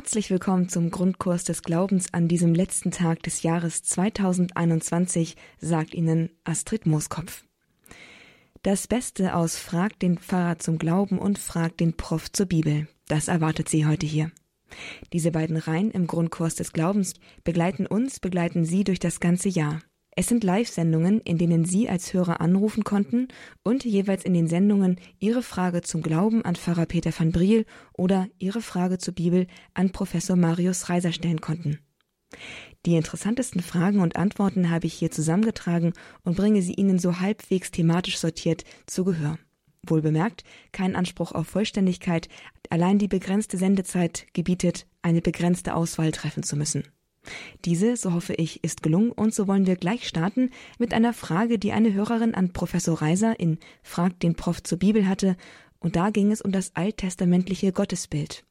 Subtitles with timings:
[0.00, 6.30] Herzlich willkommen zum Grundkurs des Glaubens an diesem letzten Tag des Jahres 2021, sagt Ihnen
[6.42, 7.44] Astrid Mooskopf.
[8.62, 12.88] Das Beste aus Frag den Pfarrer zum Glauben und Frag den Prof zur Bibel.
[13.08, 14.32] Das erwartet Sie heute hier.
[15.12, 17.12] Diese beiden Reihen im Grundkurs des Glaubens
[17.44, 19.80] begleiten uns, begleiten Sie durch das ganze Jahr.
[20.20, 23.28] Es sind Live-Sendungen, in denen Sie als Hörer anrufen konnten
[23.62, 27.64] und jeweils in den Sendungen Ihre Frage zum Glauben an Pfarrer Peter van Briel
[27.94, 31.78] oder Ihre Frage zur Bibel an Professor Marius Reiser stellen konnten.
[32.84, 37.70] Die interessantesten Fragen und Antworten habe ich hier zusammengetragen und bringe sie Ihnen so halbwegs
[37.70, 39.38] thematisch sortiert zu Gehör.
[39.86, 42.28] Wohl bemerkt, kein Anspruch auf Vollständigkeit,
[42.68, 46.84] allein die begrenzte Sendezeit gebietet, eine begrenzte Auswahl treffen zu müssen.
[47.64, 51.58] Diese, so hoffe ich, ist gelungen und so wollen wir gleich starten mit einer Frage,
[51.58, 55.36] die eine Hörerin an Professor Reiser in Frag den Prof zur Bibel hatte
[55.80, 58.44] und da ging es um das alttestamentliche Gottesbild.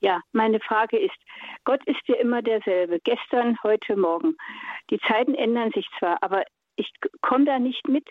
[0.00, 1.16] Ja, meine Frage ist,
[1.64, 4.36] Gott ist ja immer derselbe, gestern, heute, morgen.
[4.90, 6.44] Die Zeiten ändern sich zwar, aber
[6.76, 8.06] ich komme da nicht mit,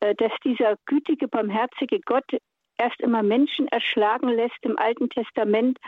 [0.00, 2.30] äh, dass dieser gütige, barmherzige Gott
[2.78, 5.78] erst immer Menschen erschlagen lässt im Alten Testament,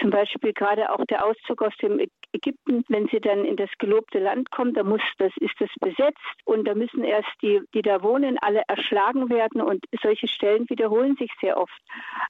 [0.00, 2.00] zum Beispiel gerade auch der Auszug aus dem
[2.32, 6.18] Ägypten, wenn sie dann in das gelobte Land kommen, da muss das ist das besetzt
[6.44, 11.16] und da müssen erst die, die da wohnen, alle erschlagen werden und solche Stellen wiederholen
[11.16, 11.80] sich sehr oft.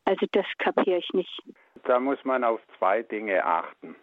[0.05, 1.43] Also das kapiere ich nicht.
[1.85, 3.97] Da muss man auf zwei Dinge achten.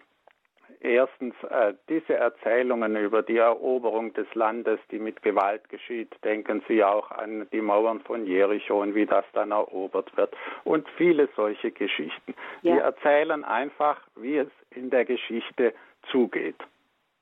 [0.83, 6.83] Erstens, äh, diese Erzählungen über die Eroberung des Landes, die mit Gewalt geschieht, denken Sie
[6.83, 11.69] auch an die Mauern von Jericho und wie das dann erobert wird und viele solche
[11.69, 12.33] Geschichten.
[12.63, 12.73] Ja.
[12.73, 15.75] Die erzählen einfach, wie es in der Geschichte
[16.09, 16.57] zugeht.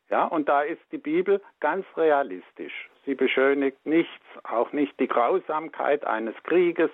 [0.10, 2.90] Ja, und da ist die Bibel ganz realistisch.
[3.10, 6.92] Sie beschönigt nichts, auch nicht die Grausamkeit eines Krieges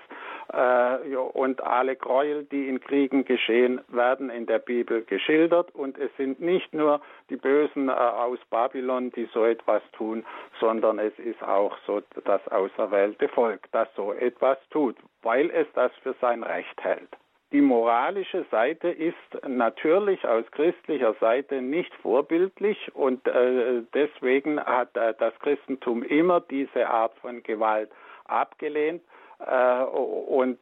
[0.48, 5.76] äh, und alle Gräuel, die in Kriegen geschehen, werden in der Bibel geschildert.
[5.76, 10.26] Und es sind nicht nur die Bösen äh, aus Babylon, die so etwas tun,
[10.62, 15.92] sondern es ist auch so das auserwählte Volk, das so etwas tut, weil es das
[16.02, 17.10] für sein Recht hält.
[17.52, 25.14] Die moralische Seite ist natürlich aus christlicher Seite nicht vorbildlich und äh, deswegen hat äh,
[25.20, 27.92] das Christentum immer diese Art von Gewalt
[28.26, 29.04] abgelehnt
[29.40, 30.60] äh, und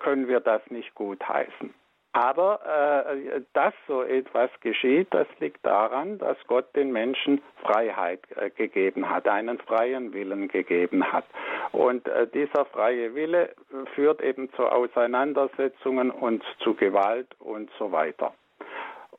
[0.00, 1.72] können wir das nicht gutheißen.
[2.14, 8.50] Aber äh, dass so etwas geschieht, das liegt daran, dass Gott den Menschen Freiheit äh,
[8.50, 11.24] gegeben hat, einen freien Willen gegeben hat.
[11.72, 13.52] Und äh, dieser freie Wille
[13.96, 18.32] führt eben zu Auseinandersetzungen und zu Gewalt und so weiter.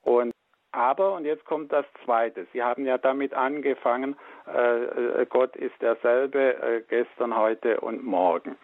[0.03, 0.31] Und
[0.71, 4.15] aber, und jetzt kommt das Zweite, Sie haben ja damit angefangen,
[4.47, 8.57] äh, äh, Gott ist derselbe äh, gestern, heute und morgen.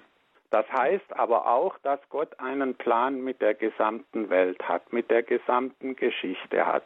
[0.52, 5.24] Das heißt aber auch, dass Gott einen Plan mit der gesamten Welt hat, mit der
[5.24, 6.84] gesamten Geschichte hat.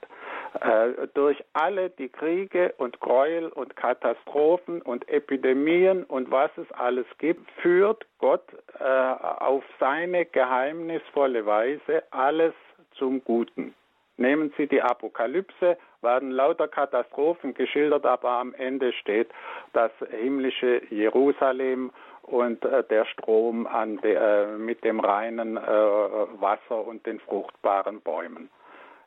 [0.61, 7.07] Äh, durch alle die Kriege und Gräuel und Katastrophen und Epidemien und was es alles
[7.17, 8.45] gibt, führt Gott
[8.79, 12.53] äh, auf seine geheimnisvolle Weise alles
[12.91, 13.73] zum Guten.
[14.17, 19.29] Nehmen Sie die Apokalypse, werden lauter Katastrophen geschildert, aber am Ende steht
[19.73, 21.91] das himmlische Jerusalem
[22.25, 23.67] und äh, der Strom
[24.01, 28.49] de, äh, mit dem reinen äh, Wasser und den fruchtbaren Bäumen.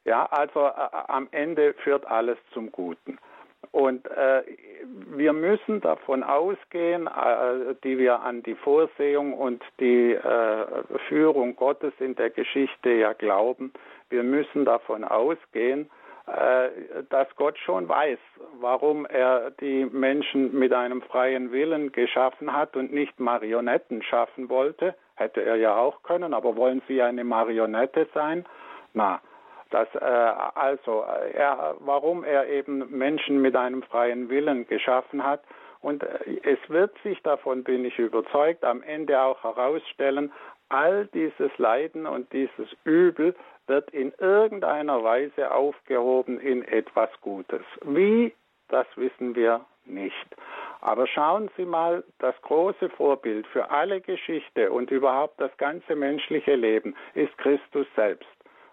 [0.04, 0.72] Ja, also äh,
[1.08, 3.18] am Ende führt alles zum Guten.
[3.72, 4.42] Und äh,
[5.16, 10.16] wir müssen davon ausgehen, äh, die wir an die Vorsehung und die
[11.08, 13.72] Führung Gottes in der Geschichte ja glauben,
[14.10, 15.90] wir müssen davon ausgehen,
[17.08, 18.18] dass Gott schon weiß,
[18.60, 24.94] warum er die Menschen mit einem freien Willen geschaffen hat und nicht Marionetten schaffen wollte.
[25.14, 28.44] Hätte er ja auch können, aber wollen Sie eine Marionette sein?
[28.94, 29.20] Na,
[29.70, 35.42] das, äh, also, er, warum er eben Menschen mit einem freien Willen geschaffen hat.
[35.80, 40.32] Und äh, es wird sich, davon bin ich überzeugt, am Ende auch herausstellen,
[40.70, 43.34] all dieses Leiden und dieses Übel
[43.68, 47.62] wird in irgendeiner Weise aufgehoben in etwas Gutes.
[47.84, 48.34] Wie,
[48.68, 50.36] das wissen wir nicht.
[50.80, 56.54] Aber schauen Sie mal, das große Vorbild für alle Geschichte und überhaupt das ganze menschliche
[56.54, 58.28] Leben ist Christus selbst.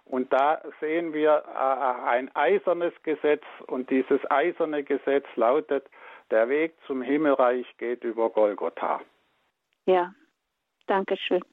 [0.06, 5.90] Und da sehen wir äh, ein eisernes Gesetz und dieses eiserne Gesetz lautet,
[6.30, 9.02] der Weg zum Himmelreich geht über Golgotha.
[9.86, 10.14] Ja,
[10.88, 11.44] danke schön.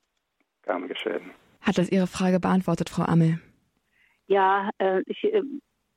[0.65, 1.33] Gern geschehen.
[1.63, 3.39] Hat das Ihre Frage beantwortet, Frau Ammel?
[4.27, 5.43] Ja, äh, ich, äh,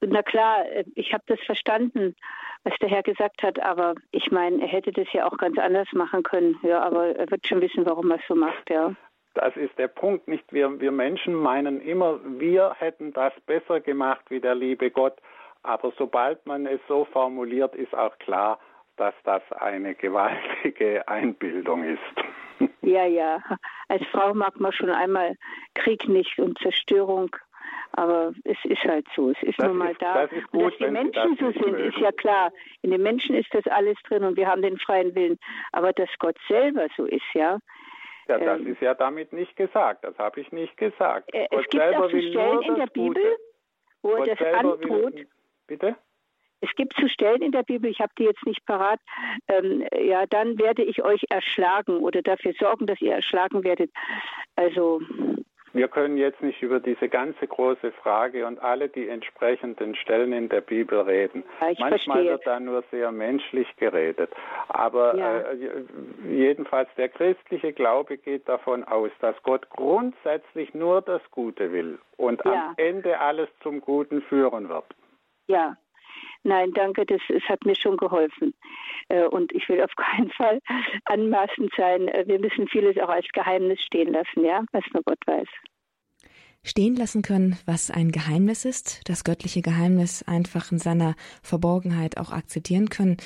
[0.02, 2.16] na klar, äh, ich habe das verstanden,
[2.64, 5.88] was der Herr gesagt hat, aber ich meine, er hätte das ja auch ganz anders
[5.94, 6.58] machen können.
[6.64, 8.94] Ja, aber er wird schon wissen, warum er es so macht, ja.
[9.36, 10.28] Das ist der Punkt.
[10.28, 15.18] Nicht wir, wir Menschen meinen immer, wir hätten das besser gemacht wie der liebe Gott.
[15.62, 18.60] Aber sobald man es so formuliert, ist auch klar,
[18.98, 22.00] dass das eine gewaltige Einbildung ist.
[22.86, 23.42] Ja, ja.
[23.88, 25.36] Als Frau mag man schon einmal
[25.74, 27.36] Krieg nicht und Zerstörung,
[27.94, 29.32] aber es ist halt so.
[29.32, 30.26] Es ist das nun mal ist, da.
[30.26, 31.90] Das ist gut, dass die Menschen so sind, mögen.
[31.90, 32.52] ist ja klar.
[32.82, 35.40] In den Menschen ist das alles drin und wir haben den freien Willen.
[35.72, 37.60] Aber dass Gott selber so ist, ja.
[38.28, 40.04] Ja, das ähm, ist ja damit nicht gesagt.
[40.04, 41.34] Das habe ich nicht gesagt.
[41.34, 43.38] Äh, es gibt auch so Stellen in der Bibel, Gute.
[44.02, 45.14] wo Gott das androht.
[45.68, 45.96] Bitte?
[46.66, 49.00] Es gibt zu Stellen in der Bibel, ich habe die jetzt nicht parat,
[49.48, 53.92] ähm, ja, dann werde ich euch erschlagen oder dafür sorgen, dass ihr erschlagen werdet.
[54.56, 55.02] Also.
[55.74, 60.48] Wir können jetzt nicht über diese ganze große Frage und alle die entsprechenden Stellen in
[60.48, 61.44] der Bibel reden.
[61.60, 62.32] Ja, Manchmal verstehe.
[62.32, 64.32] wird da nur sehr menschlich geredet.
[64.70, 65.40] Aber ja.
[65.40, 65.84] äh,
[66.30, 72.42] jedenfalls der christliche Glaube geht davon aus, dass Gott grundsätzlich nur das Gute will und
[72.46, 72.70] ja.
[72.70, 74.86] am Ende alles zum Guten führen wird.
[75.48, 75.76] Ja,
[76.44, 78.54] Nein, danke, das, das hat mir schon geholfen.
[79.10, 80.60] Äh, und ich will auf keinen Fall
[81.06, 82.08] anmaßend sein.
[82.08, 85.48] Äh, wir müssen vieles auch als Geheimnis stehen lassen, ja, was nur Gott weiß.
[86.64, 92.32] Stehen lassen können, was ein Geheimnis ist, das göttliche Geheimnis einfach in seiner Verborgenheit auch
[92.32, 93.18] akzeptieren können,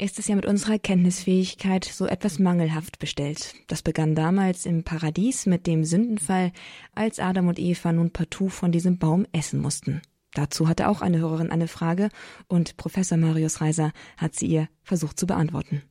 [0.00, 3.54] ist es ja mit unserer Kenntnisfähigkeit so etwas mangelhaft bestellt.
[3.68, 6.52] Das begann damals im Paradies mit dem Sündenfall,
[6.94, 10.00] als Adam und Eva nun partout von diesem Baum essen mussten.
[10.34, 12.08] Dazu hatte auch eine Hörerin eine Frage
[12.48, 15.82] und Professor Marius Reiser hat sie ihr versucht zu beantworten.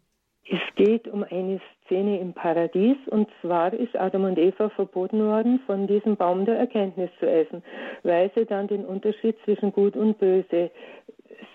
[0.49, 5.59] Es geht um eine Szene im Paradies und zwar ist Adam und Eva verboten worden,
[5.65, 7.63] von diesem Baum der Erkenntnis zu essen,
[8.03, 10.71] weil sie dann den Unterschied zwischen Gut und Böse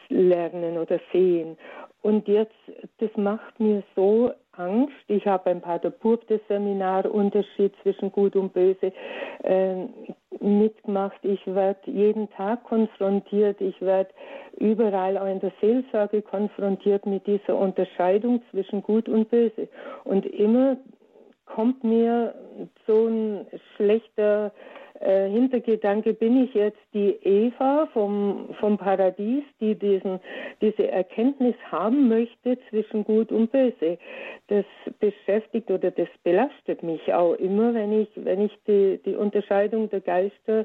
[0.08, 1.56] lernen oder sehen.
[2.02, 2.52] Und jetzt,
[2.98, 4.92] das macht mir so Angst.
[5.08, 8.92] Ich habe beim Pater Purp das Seminar Unterschied zwischen Gut und Böse
[9.42, 9.86] äh,
[10.44, 11.18] mitgemacht.
[11.22, 13.60] Ich werde jeden Tag konfrontiert.
[13.60, 14.10] Ich werde
[14.58, 19.68] überall auch in der Seelsorge konfrontiert mit dieser Unterscheidung zwischen Gut und Böse.
[20.04, 20.76] Und immer
[21.46, 22.34] kommt mir
[22.86, 23.46] so ein
[23.76, 24.52] schlechter
[25.00, 30.20] äh, Hintergedanke, bin ich jetzt die Eva vom, vom Paradies, die diesen,
[30.60, 33.98] diese Erkenntnis haben möchte zwischen Gut und Böse.
[34.48, 34.64] Das
[35.00, 40.00] beschäftigt oder das belastet mich auch immer, wenn ich, wenn ich die, die Unterscheidung der
[40.00, 40.64] Geister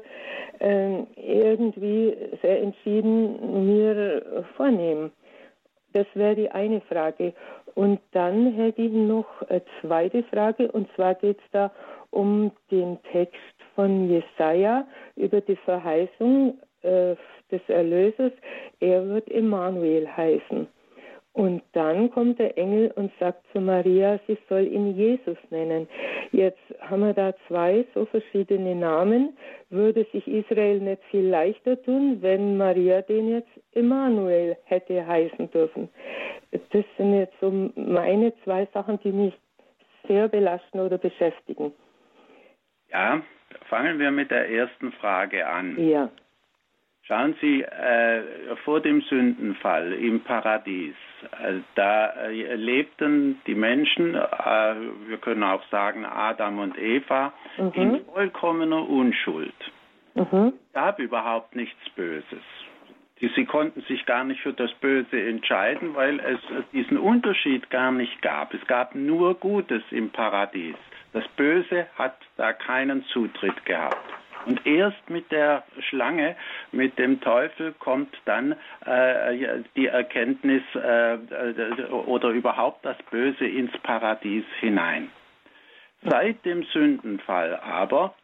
[0.60, 5.10] äh, irgendwie sehr entschieden mir vornehme.
[5.92, 7.34] Das wäre die eine Frage.
[7.74, 11.72] Und dann hätte ich noch eine zweite Frage, und zwar geht es da
[12.10, 14.86] um den Text von Jesaja
[15.16, 17.14] über die Verheißung äh,
[17.50, 18.32] des Erlösers,
[18.78, 20.68] er wird Emmanuel heißen.
[21.32, 25.88] Und dann kommt der Engel und sagt zu Maria, sie soll ihn Jesus nennen.
[26.30, 29.34] Jetzt haben wir da zwei so verschiedene Namen.
[29.70, 35.88] Würde sich Israel nicht viel leichter tun, wenn Maria den jetzt Emmanuel hätte heißen dürfen?
[36.50, 39.34] Das sind jetzt so meine zwei Sachen, die mich
[40.06, 41.72] sehr belasten oder beschäftigen.
[42.90, 43.22] Ja,
[43.68, 45.76] fangen wir mit der ersten Frage an.
[45.78, 46.10] Ja.
[47.02, 48.22] Schauen Sie, äh,
[48.64, 50.94] vor dem Sündenfall im Paradies,
[51.42, 54.74] äh, da äh, lebten die Menschen, äh,
[55.08, 57.72] wir können auch sagen Adam und Eva, mhm.
[57.74, 59.54] in vollkommener Unschuld.
[60.14, 60.52] Mhm.
[60.68, 62.44] Es gab überhaupt nichts Böses.
[63.20, 66.40] Sie konnten sich gar nicht für das Böse entscheiden, weil es
[66.72, 68.54] diesen Unterschied gar nicht gab.
[68.54, 70.76] Es gab nur Gutes im Paradies.
[71.12, 73.98] Das Böse hat da keinen Zutritt gehabt.
[74.46, 76.34] Und erst mit der Schlange,
[76.72, 78.52] mit dem Teufel kommt dann
[78.86, 81.18] äh, die Erkenntnis äh,
[81.90, 85.10] oder überhaupt das Böse ins Paradies hinein.
[86.02, 88.14] Seit dem Sündenfall aber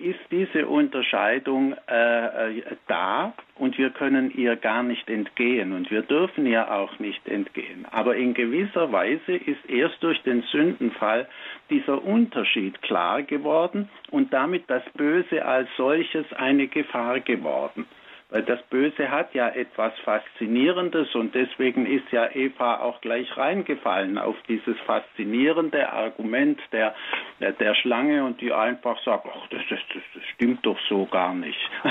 [0.00, 6.02] ist diese Unterscheidung äh, äh, da und wir können ihr gar nicht entgehen und wir
[6.02, 7.86] dürfen ihr auch nicht entgehen.
[7.90, 11.28] Aber in gewisser Weise ist erst durch den Sündenfall
[11.68, 17.86] dieser Unterschied klar geworden und damit das Böse als solches eine Gefahr geworden.
[18.30, 24.18] Weil das Böse hat ja etwas Faszinierendes und deswegen ist ja Eva auch gleich reingefallen
[24.18, 26.94] auf dieses faszinierende Argument der,
[27.40, 31.34] der, der Schlange und die einfach sagt, ach, das, das, das, stimmt doch so gar
[31.34, 31.58] nicht.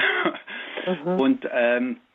[0.85, 1.19] Mhm.
[1.19, 2.08] Und ähm, äh,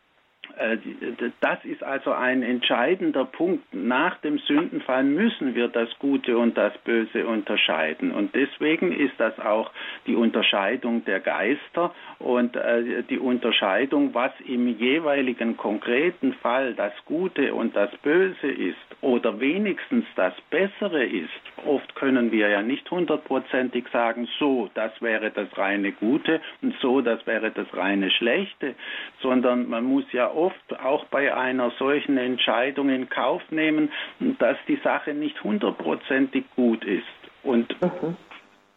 [1.40, 3.74] das ist also ein entscheidender Punkt.
[3.74, 8.12] Nach dem Sündenfall müssen wir das Gute und das Böse unterscheiden.
[8.12, 9.70] Und deswegen ist das auch
[10.06, 17.54] die Unterscheidung der Geister und äh, die Unterscheidung, was im jeweiligen konkreten Fall das Gute
[17.54, 21.30] und das Böse ist oder wenigstens das Bessere ist.
[21.66, 27.00] Oft können wir ja nicht hundertprozentig sagen, so, das wäre das reine Gute und so,
[27.00, 28.74] das wäre das reine Schlechte,
[29.20, 30.43] sondern man muss ja oft
[30.82, 33.90] auch bei einer solchen Entscheidung in Kauf nehmen,
[34.38, 37.04] dass die Sache nicht hundertprozentig gut ist.
[37.42, 38.16] Und mhm.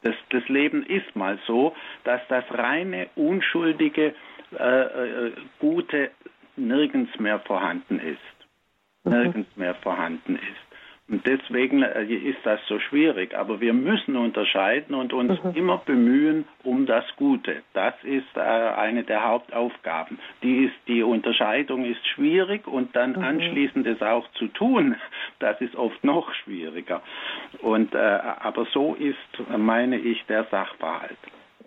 [0.03, 4.13] das, das Leben ist mal so, dass das reine, unschuldige,
[4.57, 6.11] äh, äh, Gute
[6.55, 8.17] nirgends mehr vorhanden ist.
[9.03, 9.11] Mhm.
[9.11, 10.66] Nirgends mehr vorhanden ist.
[11.09, 13.33] Und deswegen äh, ist das so schwierig.
[13.35, 15.51] Aber wir müssen unterscheiden und uns mhm.
[15.55, 17.63] immer bemühen um das Gute.
[17.73, 20.19] Das ist äh, eine der Hauptaufgaben.
[20.43, 23.23] Die, ist, die Unterscheidung ist schwierig und dann mhm.
[23.23, 24.95] anschließend es auch zu tun,
[25.39, 27.01] das ist oft noch schwieriger.
[27.61, 29.17] Und, äh, aber so ist,
[29.57, 31.17] meine ich, der Sachverhalt.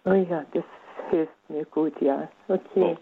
[0.04, 0.64] Oh ja, das
[1.10, 2.28] hilft mir gut, ja.
[2.48, 2.60] Okay.
[2.74, 2.98] So.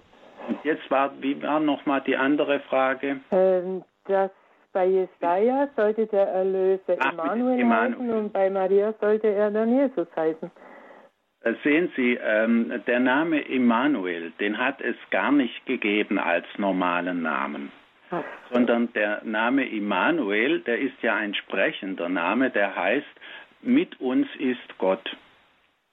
[0.48, 3.20] Und jetzt war, wie war nochmal die andere Frage?
[3.32, 4.30] Ähm, das
[4.72, 10.08] bei Jesaja sollte der Erlöser Ach, Immanuel, heißen und bei Maria sollte er dann Jesus
[10.14, 10.50] heißen.
[11.42, 17.22] Äh, sehen Sie, ähm, der Name Immanuel, den hat es gar nicht gegeben als normalen
[17.22, 17.70] Namen.
[18.10, 18.22] Ach.
[18.50, 23.06] Sondern der Name Immanuel, der ist ja ein sprechender Name, der heißt,
[23.62, 25.16] mit uns ist Gott.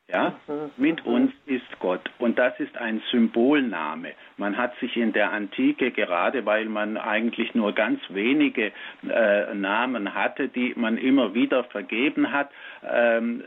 [0.08, 0.70] Ja, mhm.
[0.78, 2.02] mit uns ist Gott.
[2.20, 4.12] Und das ist ein Symbolname.
[4.38, 8.72] Man hat sich in der Antike, gerade weil man eigentlich nur ganz wenige
[9.10, 12.52] äh, Namen hatte, die man immer wieder vergeben hat,
[12.88, 13.44] ähm,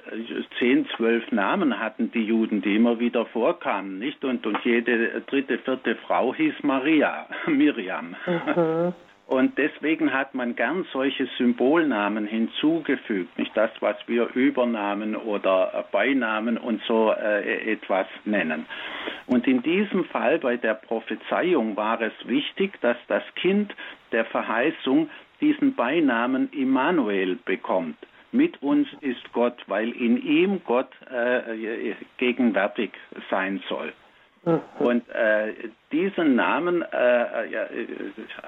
[0.58, 4.24] zehn, zwölf Namen hatten die Juden, die immer wieder vorkamen, nicht?
[4.24, 8.16] Und, und jede dritte, vierte Frau hieß Maria, Miriam.
[8.26, 8.94] Mhm.
[9.28, 16.56] Und deswegen hat man gern solche Symbolnamen hinzugefügt, nicht das, was wir Übernamen oder Beinamen
[16.56, 18.64] und so äh, etwas nennen.
[19.26, 23.74] Und in diesem Fall bei der Prophezeiung war es wichtig, dass das Kind
[24.12, 25.10] der Verheißung
[25.42, 27.98] diesen Beinamen Immanuel bekommt.
[28.32, 32.92] Mit uns ist Gott, weil in ihm Gott äh, gegenwärtig
[33.28, 33.92] sein soll.
[34.44, 34.60] Mhm.
[34.78, 35.54] Und äh,
[35.92, 37.66] diesen Namen äh, ja,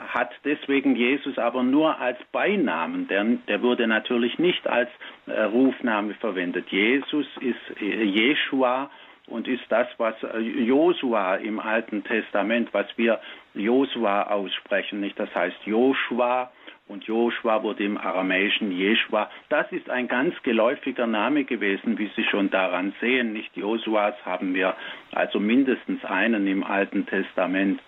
[0.08, 3.08] hat deswegen Jesus aber nur als Beinamen.
[3.08, 4.90] Der, der wurde natürlich nicht als
[5.26, 6.68] äh, Rufname verwendet.
[6.68, 8.90] Jesus ist äh, Jeshua
[9.26, 13.20] und ist das, was äh, Josua im Alten Testament, was wir
[13.54, 15.18] Josua aussprechen, nicht?
[15.18, 16.50] Das heißt Joshua
[16.90, 19.30] und Joshua wurde im Aramäischen Jeshua.
[19.48, 23.32] Das ist ein ganz geläufiger Name gewesen, wie Sie schon daran sehen.
[23.32, 24.74] Nicht Josuas haben wir
[25.12, 27.80] also mindestens einen im Alten Testament.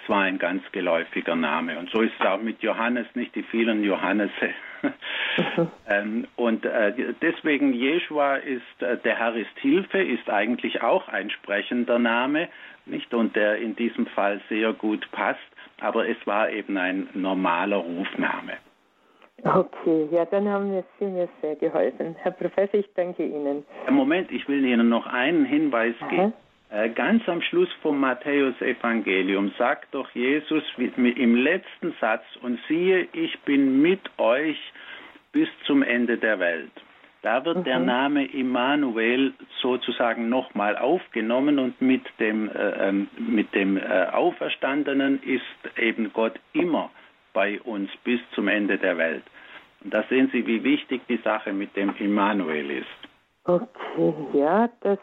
[0.00, 1.78] Es war ein ganz geläufiger Name.
[1.78, 4.50] Und so ist es auch mit Johannes, nicht die vielen Johannese.
[5.88, 11.30] ähm, und äh, deswegen Jeshua ist, äh, der Herr ist Hilfe, ist eigentlich auch ein
[11.30, 12.48] sprechender Name,
[12.84, 13.14] nicht?
[13.14, 15.38] Und der in diesem Fall sehr gut passt
[15.82, 18.52] aber es war eben ein normaler Rufname.
[19.44, 22.14] Okay, ja, dann haben Sie mir sehr geholfen.
[22.20, 23.64] Herr Professor, ich danke Ihnen.
[23.90, 26.08] Moment, ich will Ihnen noch einen Hinweis Aha.
[26.08, 26.32] geben.
[26.72, 30.64] Äh, ganz am Schluss vom Matthäus-Evangelium sagt doch Jesus
[30.96, 34.56] im letzten Satz, und siehe, ich bin mit euch
[35.32, 36.72] bis zum Ende der Welt.
[37.20, 37.64] Da wird mhm.
[37.64, 45.22] der Name Immanuel sozusagen nochmal aufgenommen und mit dem, äh, ähm, mit dem äh, Auferstandenen
[45.22, 46.90] ist eben Gott immer
[47.34, 49.24] bei uns bis zum Ende der Welt.
[49.84, 52.86] Und da sehen Sie, wie wichtig die Sache mit dem Immanuel ist.
[53.44, 54.98] Okay, ja, das,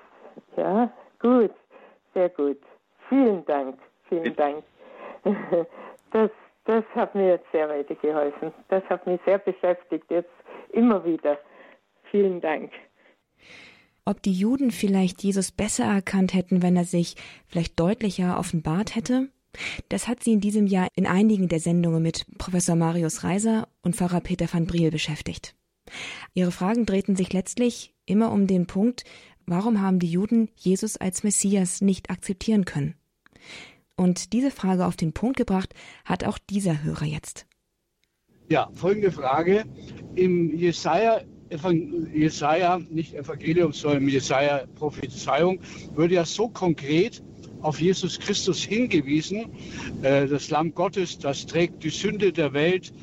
[0.57, 1.51] ja, gut,
[2.13, 2.59] sehr gut.
[3.07, 4.35] Vielen Dank, vielen Bitte.
[4.35, 4.63] Dank.
[6.11, 6.31] Das,
[6.65, 8.51] das hat mir jetzt sehr weitergeholfen.
[8.69, 10.31] Das hat mich sehr beschäftigt, jetzt
[10.69, 11.37] immer wieder.
[12.09, 12.71] Vielen Dank.
[14.05, 19.29] Ob die Juden vielleicht Jesus besser erkannt hätten, wenn er sich vielleicht deutlicher offenbart hätte?
[19.89, 23.95] Das hat sie in diesem Jahr in einigen der Sendungen mit Professor Marius Reiser und
[23.95, 25.55] Pfarrer Peter van Briel beschäftigt.
[26.33, 29.03] Ihre Fragen drehten sich letztlich immer um den Punkt,
[29.49, 32.95] warum haben die Juden Jesus als Messias nicht akzeptieren können?
[33.95, 35.73] Und diese Frage auf den Punkt gebracht
[36.05, 37.45] hat auch dieser Hörer jetzt.
[38.49, 39.65] Ja, folgende Frage.
[40.15, 41.21] Im Jesaja
[42.13, 45.59] Jesaja, nicht Evangelium, sondern Jesaja Prophezeiung,
[45.95, 47.23] würde ja so konkret
[47.61, 49.51] auf Jesus Christus hingewiesen.
[50.01, 52.93] Äh, das Lamm Gottes, das trägt die Sünde der Welt,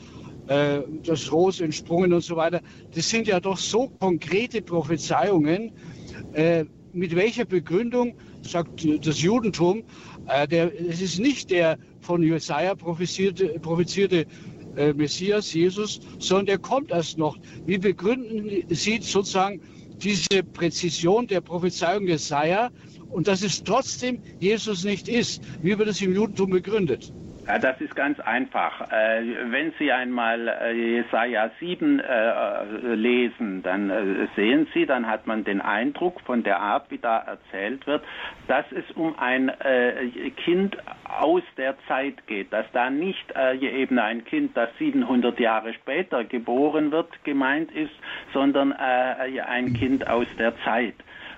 [0.47, 2.61] äh, das Ros entsprungen und so weiter.
[2.95, 5.73] Das sind ja doch so konkrete Prophezeiungen.
[6.33, 9.83] Äh, mit welcher Begründung sagt das Judentum,
[10.29, 14.27] äh, der, es ist nicht der von Jesaja prophezierte, prophezierte
[14.77, 17.37] äh, Messias, Jesus, sondern der kommt erst noch.
[17.67, 19.61] Wie begründen Sie sozusagen
[20.03, 22.71] diese Präzision der Prophezeiung Jesaja
[23.11, 25.43] und dass es trotzdem Jesus nicht ist?
[25.63, 27.13] Wie wird es im Judentum begründet?
[27.47, 28.91] Ja, das ist ganz einfach.
[28.91, 29.23] Äh,
[29.53, 35.45] wenn Sie einmal äh, Jesaja 7 äh, lesen, dann äh, sehen Sie, dann hat man
[35.45, 38.03] den Eindruck von der Art, wie da erzählt wird,
[38.49, 44.01] dass es um ein äh, Kind aus der Zeit geht, dass da nicht äh, eben
[44.01, 47.95] ein Kind, das 700 Jahre später geboren wird, gemeint ist,
[48.33, 50.95] sondern ein Kind aus der Zeit.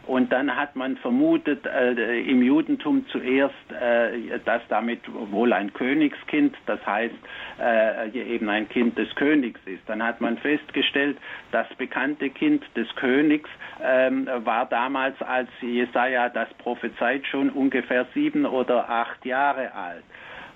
[0.08, 5.00] Und dann hat man vermutet äh, im Judentum zuerst, äh, dass damit
[5.30, 7.14] wohl ein Königskind, das heißt
[7.60, 9.82] äh, eben ein Kind des Königs ist.
[9.86, 11.18] Dann hat man festgestellt,
[11.52, 13.50] das bekannte Kind des Königs
[13.84, 20.04] ähm, war damals, als Jesaja das prophezeit, schon ungefähr sieben oder acht Jahre alt.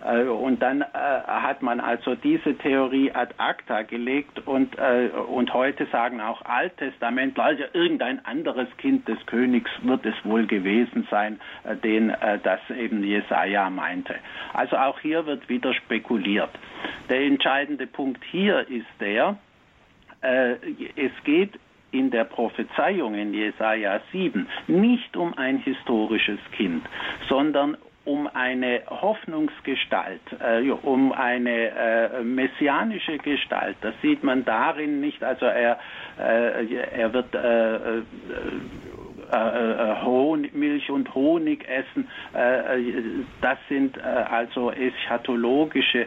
[0.05, 0.85] Äh, und dann äh,
[1.27, 7.45] hat man also diese Theorie ad acta gelegt und, äh, und heute sagen auch Alttestamentler,
[7.45, 11.41] also irgendein anderes Kind des Königs wird es wohl gewesen sein,
[11.83, 14.15] den das eben Jesaja meinte.
[14.53, 16.51] Also auch hier wird wieder spekuliert.
[17.09, 19.37] Der entscheidende Punkt hier ist der,
[20.21, 21.59] es geht
[21.91, 26.85] in der Prophezeiung in Jesaja 7 nicht um ein historisches Kind,
[27.29, 33.77] sondern um eine Hoffnungsgestalt, äh, um eine äh, messianische Gestalt.
[33.81, 35.23] Das sieht man darin nicht.
[35.23, 35.79] Also er,
[36.19, 38.03] äh, er wird äh, äh,
[39.31, 42.09] äh, Honig, Milch und Honig essen.
[43.41, 46.07] das sind also eschatologische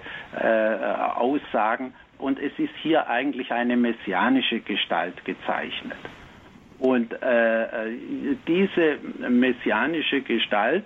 [1.16, 1.94] Aussagen.
[2.18, 5.98] Und es ist hier eigentlich eine messianische Gestalt gezeichnet.
[6.78, 7.16] Und
[8.48, 8.98] diese
[9.28, 10.86] messianische Gestalt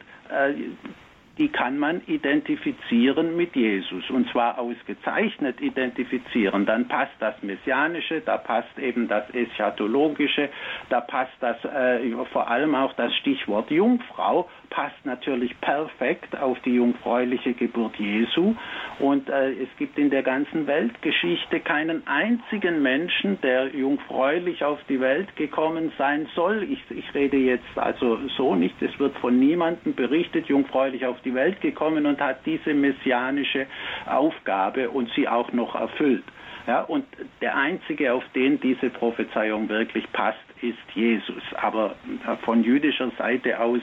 [1.40, 6.66] die kann man identifizieren mit Jesus und zwar ausgezeichnet identifizieren.
[6.66, 10.50] Dann passt das Messianische, da passt eben das Eschatologische,
[10.90, 16.76] da passt das äh, vor allem auch das Stichwort Jungfrau, passt natürlich perfekt auf die
[16.76, 18.56] jungfräuliche Geburt Jesu.
[19.00, 25.00] Und äh, es gibt in der ganzen Weltgeschichte keinen einzigen Menschen, der jungfräulich auf die
[25.00, 26.64] Welt gekommen sein soll.
[26.64, 31.34] Ich, ich rede jetzt also so nicht, es wird von niemandem berichtet, jungfräulich auf die
[31.34, 33.66] Welt gekommen und hat diese messianische
[34.06, 36.24] Aufgabe und sie auch noch erfüllt.
[36.68, 37.06] Ja, und
[37.42, 41.44] der einzige, auf den diese Prophezeiung wirklich passt, ist Jesus.
[41.56, 41.96] Aber
[42.44, 43.82] von jüdischer Seite aus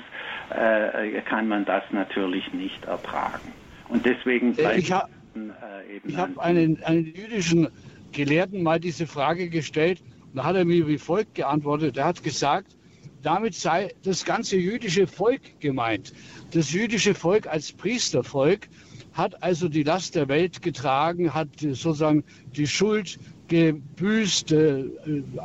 [0.50, 3.52] äh, kann man das natürlich nicht ertragen.
[3.88, 7.68] Und deswegen äh, bleibt ich habe äh, hab einen, einen jüdischen
[8.12, 11.96] Gelehrten mal diese Frage gestellt und da hat er mir wie folgt geantwortet.
[11.96, 12.76] Er hat gesagt,
[13.22, 16.12] damit sei das ganze jüdische Volk gemeint.
[16.52, 18.68] Das jüdische Volk als Priestervolk
[19.12, 22.22] hat also die Last der Welt getragen, hat sozusagen
[22.56, 24.84] die Schuld gebüßt, äh,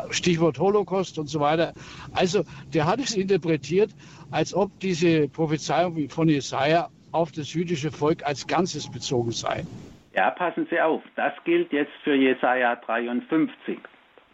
[0.09, 1.73] Stichwort Holocaust und so weiter.
[2.13, 3.91] Also der hat es interpretiert,
[4.31, 9.63] als ob diese Prophezeiung von Jesaja auf das jüdische Volk als Ganzes bezogen sei.
[10.13, 13.79] Ja, passen Sie auf, das gilt jetzt für Jesaja 53.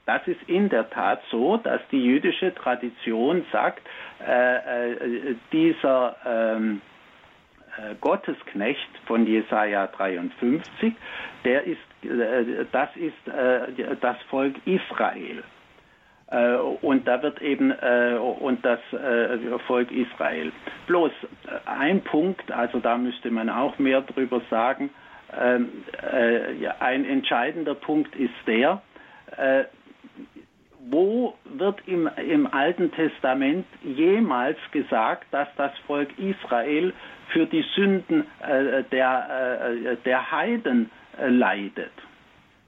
[0.06, 3.82] Das ist in der Tat so, dass die jüdische Tradition sagt,
[4.26, 6.82] äh, äh, dieser ähm,
[7.78, 10.94] äh, Gottesknecht von Jesaja 53,
[11.44, 11.78] der ist,
[12.72, 15.44] das ist äh, das Volk Israel.
[16.30, 18.80] Äh, und da wird eben und das
[19.68, 20.52] Volk Israel.
[20.88, 21.12] Bloß
[21.66, 24.90] ein Punkt, also da müsste man auch mehr drüber sagen.
[25.38, 25.70] Ähm,
[26.80, 28.82] ein entscheidender Punkt ist der,
[30.90, 36.94] wo wird im, im Alten Testament jemals gesagt, dass das Volk Israel
[37.30, 41.92] für die Sünden äh, der, äh, der Heiden äh, leidet,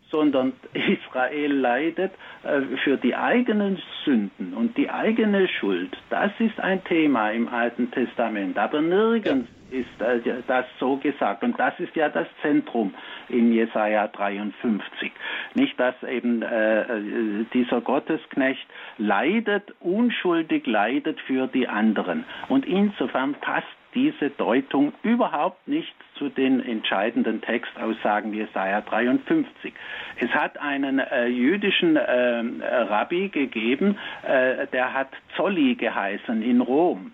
[0.09, 2.11] sondern Israel leidet
[2.43, 5.95] äh, für die eigenen Sünden und die eigene Schuld.
[6.09, 11.43] Das ist ein Thema im Alten Testament, aber nirgends ist äh, das so gesagt.
[11.43, 12.93] Und das ist ja das Zentrum
[13.27, 15.11] in Jesaja 53.
[15.53, 18.65] Nicht, dass eben äh, äh, dieser Gottesknecht
[18.97, 22.25] leidet, unschuldig leidet für die anderen.
[22.47, 29.73] Und insofern passt diese Deutung überhaupt nicht zu den entscheidenden Textaussagen Jesaja 53.
[30.19, 37.13] Es hat einen äh, jüdischen äh, Rabbi gegeben, äh, der hat Zolli geheißen in Rom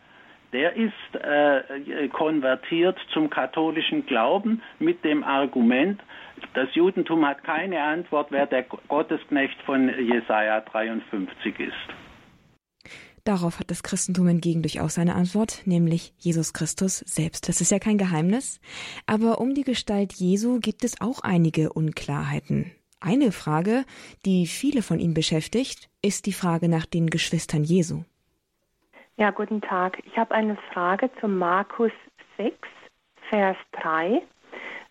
[0.53, 6.01] der ist äh, konvertiert zum katholischen Glauben mit dem Argument,
[6.53, 12.04] das Judentum hat keine Antwort, wer der Gottesknecht von Jesaja 53 ist.
[13.25, 17.49] Darauf hat das Christentum hingegen durchaus seine Antwort, nämlich Jesus Christus selbst.
[17.49, 18.61] Das ist ja kein Geheimnis.
[19.07, 22.71] Aber um die Gestalt Jesu gibt es auch einige Unklarheiten.
[22.99, 23.83] Eine Frage,
[24.25, 28.03] die viele von Ihnen beschäftigt, ist die Frage nach den Geschwistern Jesu.
[29.17, 30.03] Ja, guten Tag.
[30.05, 31.91] Ich habe eine Frage zu Markus
[32.37, 32.55] 6,
[33.29, 34.21] Vers 3.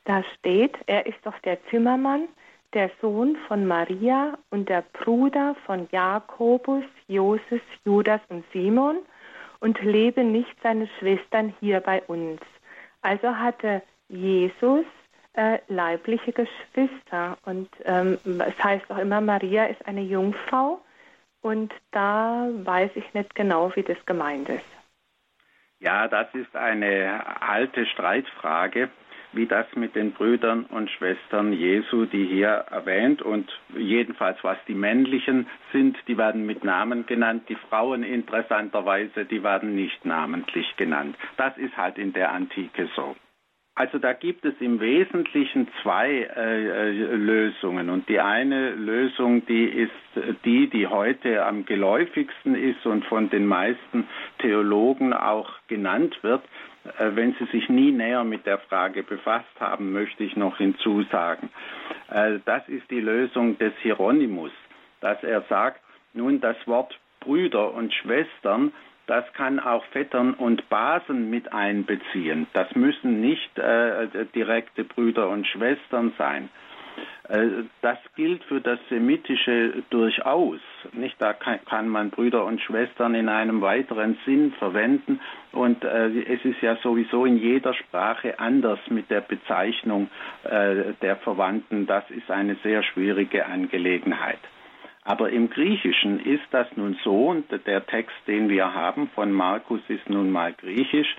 [0.07, 2.27] Da steht, er ist doch der Zimmermann,
[2.75, 8.99] der Sohn von Maria und der Bruder von Jakobus, Joses, Judas und Simon
[9.61, 12.41] und leben nicht seine Schwestern hier bei uns.
[13.03, 14.85] Also hatte Jesus
[15.35, 20.81] äh, leibliche Geschwister und ähm, es heißt auch immer, Maria ist eine Jungfrau
[21.43, 24.65] und da weiß ich nicht genau, wie das gemeint ist.
[25.81, 28.89] Ja, das ist eine alte Streitfrage
[29.35, 34.75] wie das mit den Brüdern und Schwestern Jesu, die hier erwähnt und jedenfalls was die
[34.75, 41.16] männlichen sind, die werden mit Namen genannt, die Frauen interessanterweise, die werden nicht namentlich genannt.
[41.37, 43.16] Das ist halt in der Antike so.
[43.77, 49.64] Also da gibt es im Wesentlichen zwei äh, äh Lösungen und die eine Lösung, die
[49.64, 49.90] ist
[50.44, 54.07] die, die heute am geläufigsten ist und von den meisten
[54.38, 56.42] Theologen auch genannt wird.
[56.99, 61.51] Äh, wenn Sie sich nie näher mit der Frage befasst haben, möchte ich noch hinzusagen.
[62.11, 64.53] Äh, das ist die Lösung des Hieronymus,
[65.01, 65.81] dass er sagt,
[66.12, 68.73] nun das Wort Brüder und Schwestern,
[69.07, 72.47] das kann auch Vettern und Basen mit einbeziehen.
[72.55, 76.49] Das müssen nicht äh, direkte Brüder und Schwestern sein.
[77.29, 80.61] Äh, das gilt für das Semitische durchaus.
[80.93, 81.17] Nicht?
[81.21, 85.21] Da kann, man Brüder und Schwestern in einem weiteren Sinn verwenden.
[85.53, 90.09] Und äh, es ist ja sowieso in jeder Sprache anders mit der Bezeichnung
[90.45, 91.87] äh, der Verwandten.
[91.87, 94.41] Das ist eine sehr schwierige Angelegenheit.
[95.05, 99.83] Aber im Griechischen ist das nun so, und der Text, den wir haben von Markus,
[99.88, 101.14] ist nun mal griechisch.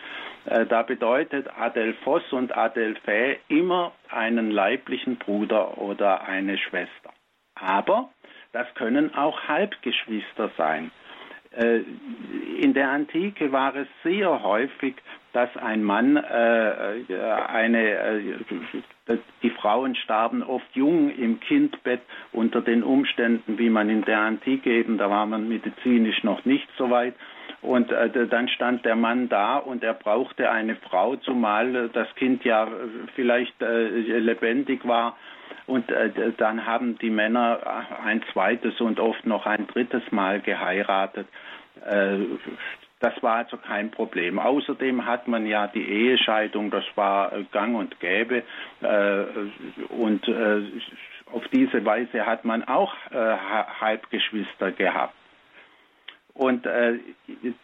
[0.45, 7.13] Äh, da bedeutet Adelphos und Adelphae immer einen leiblichen Bruder oder eine Schwester.
[7.53, 8.09] Aber
[8.53, 10.89] das können auch Halbgeschwister sein.
[11.51, 11.81] Äh,
[12.59, 14.95] in der Antike war es sehr häufig,
[15.33, 17.03] dass ein Mann äh,
[17.47, 18.43] eine
[19.43, 24.71] die Frauen starben oft jung im Kindbett unter den Umständen, wie man in der Antike
[24.71, 27.13] eben, da war man medizinisch noch nicht so weit.
[27.61, 32.43] Und äh, dann stand der Mann da und er brauchte eine Frau, zumal das Kind
[32.43, 32.67] ja
[33.15, 33.87] vielleicht äh,
[34.19, 35.17] lebendig war.
[35.67, 37.59] Und äh, dann haben die Männer
[38.03, 41.27] ein zweites und oft noch ein drittes Mal geheiratet.
[43.05, 44.39] Das war also kein Problem.
[44.39, 48.41] Außerdem hat man ja die Ehescheidung, das war äh, gang und gäbe.
[48.81, 49.23] Äh,
[49.89, 50.63] und äh,
[51.31, 55.13] auf diese Weise hat man auch Halbgeschwister gehabt.
[56.33, 56.99] Und äh,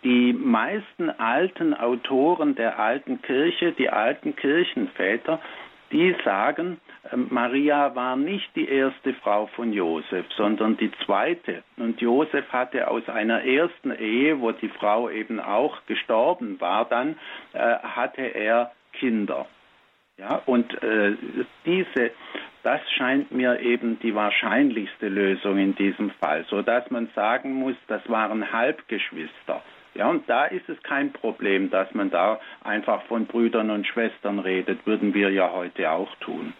[0.03, 5.39] die meisten alten Autoren der alten Kirche, die alten Kirchenväter,
[5.91, 6.79] die sagen,
[7.11, 11.63] ähm, Maria war nicht die erste Frau von Josef, sondern die zweite.
[11.77, 17.17] Und Josef hatte aus einer ersten Ehe, wo die Frau eben auch gestorben war, dann
[17.53, 19.47] äh, hatte er Kinder.
[20.17, 21.13] Ja, und äh,
[21.65, 22.11] diese,
[22.63, 27.75] das scheint mir eben die wahrscheinlichste Lösung in diesem Fall, so dass man sagen muss,
[27.87, 29.63] das waren Halbgeschwister.
[29.93, 34.39] Ja, und da ist es kein Problem, dass man da einfach von Brüdern und Schwestern
[34.39, 36.53] redet, würden wir ja heute auch tun.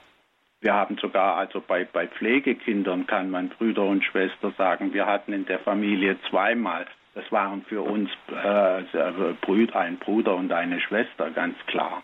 [0.60, 5.34] Wir haben sogar, also bei, bei Pflegekindern kann man Brüder und Schwester sagen, wir hatten
[5.34, 6.86] in der Familie zweimal.
[7.15, 12.04] Das waren für uns äh, ein Bruder und eine Schwester, ganz klar.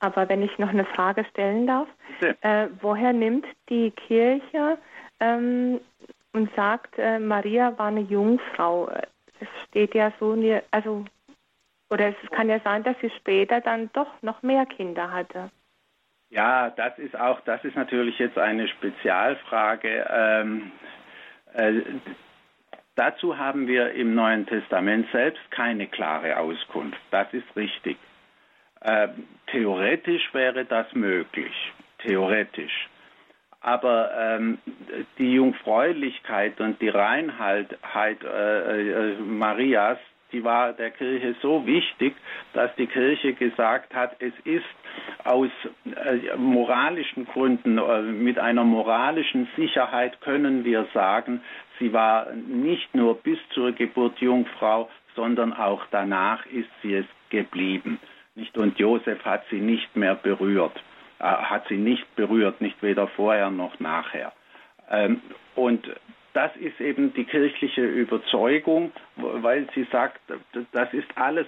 [0.00, 1.88] Aber wenn ich noch eine Frage stellen darf,
[2.42, 4.76] äh, woher nimmt die Kirche
[5.18, 5.80] ähm,
[6.32, 8.90] und sagt, äh, Maria war eine Jungfrau?
[9.40, 10.36] Es steht ja so,
[10.70, 11.04] also,
[11.90, 15.50] oder es kann ja sein, dass sie später dann doch noch mehr Kinder hatte.
[16.30, 20.06] Ja, das ist auch, das ist natürlich jetzt eine Spezialfrage.
[20.10, 20.72] Ähm,
[21.52, 21.82] äh,
[22.96, 26.98] dazu haben wir im Neuen Testament selbst keine klare Auskunft.
[27.10, 27.98] Das ist richtig.
[28.80, 29.08] Äh,
[29.46, 31.54] theoretisch wäre das möglich.
[31.98, 32.88] Theoretisch.
[33.64, 34.58] Aber ähm,
[35.16, 39.96] die Jungfräulichkeit und die Reinheit äh, äh, Marias,
[40.32, 42.14] die war der Kirche so wichtig,
[42.52, 44.64] dass die Kirche gesagt hat, es ist
[45.24, 45.48] aus
[45.86, 51.40] äh, moralischen Gründen, äh, mit einer moralischen Sicherheit können wir sagen,
[51.78, 57.98] sie war nicht nur bis zur Geburt Jungfrau, sondern auch danach ist sie es geblieben.
[58.34, 58.58] Nicht?
[58.58, 60.78] Und Josef hat sie nicht mehr berührt,
[61.24, 64.32] hat sie nicht berührt, nicht weder vorher noch nachher.
[64.90, 65.22] Ähm,
[65.54, 65.88] und
[66.34, 70.20] das ist eben die kirchliche Überzeugung, weil sie sagt,
[70.72, 71.46] das ist alles,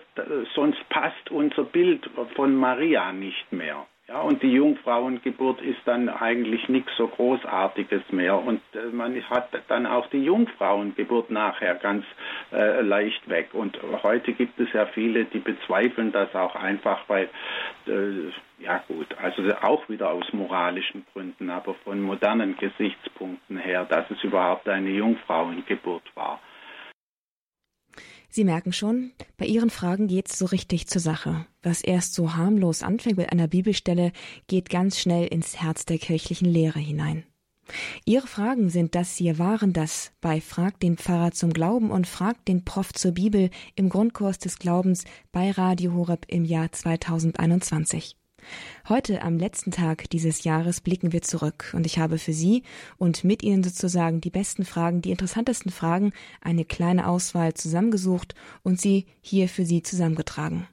[0.55, 3.87] sonst passt unser Bild von Maria nicht mehr.
[4.09, 8.39] Ja, und die Jungfrauengeburt ist dann eigentlich nichts so Großartiges mehr.
[8.39, 12.05] Und äh, man hat dann auch die Jungfrauengeburt nachher ganz
[12.53, 13.49] äh, leicht weg.
[13.53, 17.29] Und heute gibt es ja viele, die bezweifeln das auch einfach, weil,
[17.89, 18.31] äh,
[18.63, 24.23] ja gut, also auch wieder aus moralischen Gründen, aber von modernen Gesichtspunkten her, dass es
[24.23, 26.41] überhaupt eine Jungfrauengeburt war.
[28.29, 31.47] Sie merken schon, bei Ihren Fragen geht's so richtig zur Sache.
[31.63, 34.13] Was erst so harmlos anfängt mit einer Bibelstelle,
[34.47, 37.25] geht ganz schnell ins Herz der kirchlichen Lehre hinein.
[38.05, 42.45] Ihre Fragen sind das hier waren das bei Frag den Pfarrer zum Glauben und Frag
[42.45, 48.17] den Prof zur Bibel im Grundkurs des Glaubens bei Radio Horeb im Jahr 2021.
[48.89, 52.63] Heute, am letzten Tag dieses Jahres, blicken wir zurück und ich habe für Sie
[52.99, 58.81] und mit Ihnen sozusagen die besten Fragen, die interessantesten Fragen, eine kleine Auswahl zusammengesucht und
[58.81, 60.69] sie hier für Sie zusammengetragen.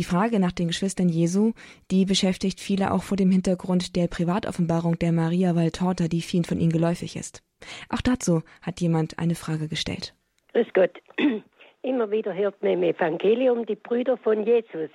[0.00, 1.52] Die Frage nach den Geschwistern Jesu,
[1.90, 6.60] die beschäftigt viele auch vor dem Hintergrund der Privatoffenbarung der Maria Valtorta, die vielen von
[6.60, 7.42] Ihnen geläufig ist.
[7.88, 10.14] Auch dazu hat jemand eine Frage gestellt.
[10.52, 10.92] Grüß Gott.
[11.82, 14.90] Immer wieder hört man im Evangelium die Brüder von Jesus.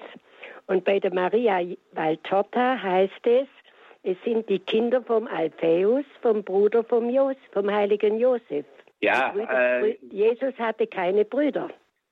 [0.67, 3.47] Und bei der Maria Valtorta heißt es,
[4.03, 8.65] es sind die Kinder vom Alpheus, vom Bruder vom, Jos, vom heiligen Josef.
[8.99, 11.69] Ja, Brüder, äh, Jesus hatte keine Brüder.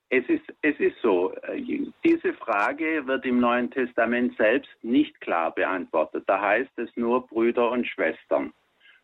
[0.09, 1.61] Es ist, es ist so, äh,
[2.03, 6.23] diese Frage wird im Neuen Testament selbst nicht klar beantwortet.
[6.27, 8.51] Da heißt es nur Brüder und Schwestern.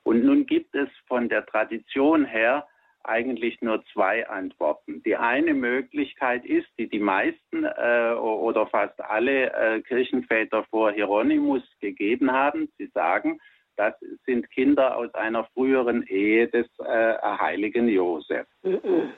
[0.03, 2.67] Und nun gibt es von der Tradition her
[3.07, 5.01] eigentlich nur zwei Antworten.
[5.03, 11.63] Die eine Möglichkeit ist, die die meisten äh, oder fast alle äh, Kirchenväter vor Hieronymus
[11.79, 12.69] gegeben haben.
[12.77, 13.39] Sie sagen,
[13.77, 13.93] das
[14.25, 18.47] sind Kinder aus einer früheren Ehe des äh, heiligen Josef.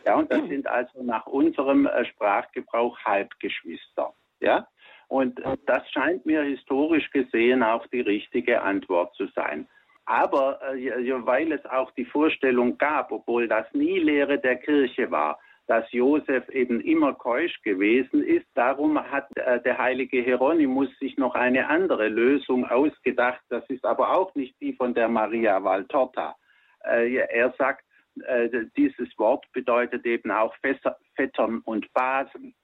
[0.05, 4.13] Ja, und das sind also nach unserem äh, Sprachgebrauch Halbgeschwister.
[4.41, 4.67] Ja,
[5.07, 9.67] und äh, das scheint mir historisch gesehen auch die richtige Antwort zu sein.
[10.09, 15.39] Aber äh, weil es auch die Vorstellung gab, obwohl das nie Lehre der Kirche war,
[15.67, 18.47] dass Josef eben immer keusch gewesen ist.
[18.55, 23.39] Darum hat äh, der heilige Hieronymus sich noch eine andere Lösung ausgedacht.
[23.49, 26.35] Das ist aber auch nicht die von der Maria Valtorta.
[26.83, 27.85] Äh, er sagt,
[28.25, 32.55] äh, dieses Wort bedeutet eben auch Fässer, Vettern und Basen.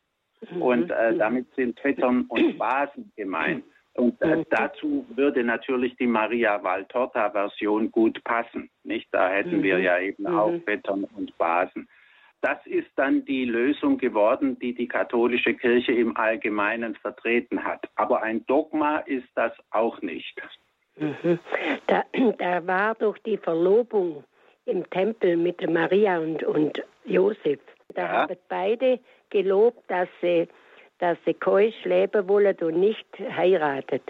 [0.49, 0.61] Mhm.
[0.63, 3.65] Und äh, damit sind Vettern und Basen gemeint.
[3.95, 4.45] Und äh, mhm.
[4.49, 8.69] dazu würde natürlich die Maria Valtorta-Version gut passen.
[8.83, 9.07] Nicht?
[9.11, 9.63] Da hätten mhm.
[9.63, 10.37] wir ja eben mhm.
[10.37, 11.87] auch Vettern und Basen.
[12.41, 17.87] Das ist dann die Lösung geworden, die die katholische Kirche im Allgemeinen vertreten hat.
[17.95, 20.39] Aber ein Dogma ist das auch nicht.
[20.97, 21.39] Mhm.
[21.87, 22.03] Da,
[22.37, 24.25] da, war doch die Verlobung
[24.65, 27.59] im Tempel mit Maria und, und Josef.
[27.93, 28.11] Da ja.
[28.21, 30.47] haben beide gelobt, dass sie
[30.99, 34.03] dass sie keusch leben wollen und nicht heiratet.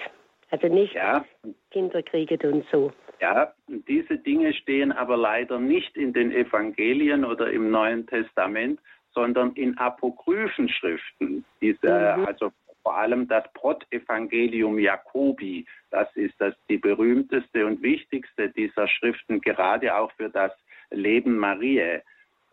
[0.52, 1.26] Also nicht ja.
[1.72, 2.92] Kinder kriegen und so.
[3.22, 8.80] Ja, diese Dinge stehen aber leider nicht in den Evangelien oder im Neuen Testament,
[9.14, 11.46] sondern in apokryphen Schriften.
[11.62, 12.26] Diese, mhm.
[12.26, 12.52] Also
[12.84, 19.96] vor allem das Protevangelium Jacobi, das ist das die berühmteste und wichtigste dieser Schriften, gerade
[19.96, 20.52] auch für das
[20.92, 22.04] Leben Mariä.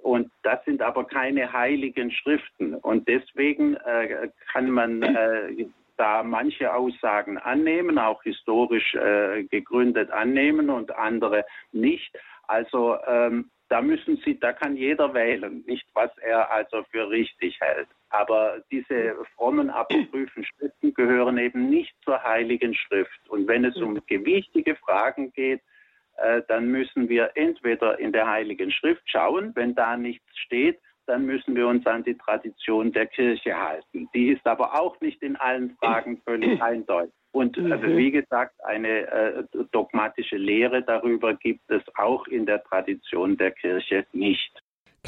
[0.02, 2.74] Und das sind aber keine heiligen Schriften.
[2.74, 10.70] Und deswegen äh, kann man äh, da manche Aussagen annehmen, auch historisch äh, gegründet annehmen
[10.70, 12.18] und andere nicht.
[12.48, 17.58] Also ähm, da müssen Sie, da kann jeder wählen, nicht was er also für richtig
[17.60, 17.88] hält.
[18.10, 23.20] Aber diese frommen apokryphen Schriften gehören eben nicht zur heiligen Schrift.
[23.28, 25.62] Und wenn es um gewichtige Fragen geht,
[26.16, 31.26] äh, dann müssen wir entweder in der Heiligen Schrift schauen, wenn da nichts steht, dann
[31.26, 34.08] müssen wir uns an die Tradition der Kirche halten.
[34.14, 37.12] Die ist aber auch nicht in allen Fragen völlig eindeutig.
[37.32, 43.38] Und also wie gesagt, eine äh, dogmatische Lehre darüber gibt es auch in der Tradition
[43.38, 44.61] der Kirche nicht.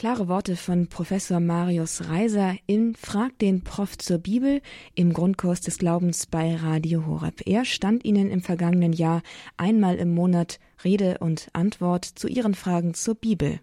[0.04, 4.60] Klare Worte von Professor Marius Reiser in Frag den Prof zur Bibel
[4.94, 7.40] im Grundkurs des Glaubens bei Radio Horeb.
[7.46, 9.22] Er stand Ihnen im vergangenen Jahr
[9.56, 13.60] einmal im Monat Rede und Antwort zu Ihren Fragen zur Bibel.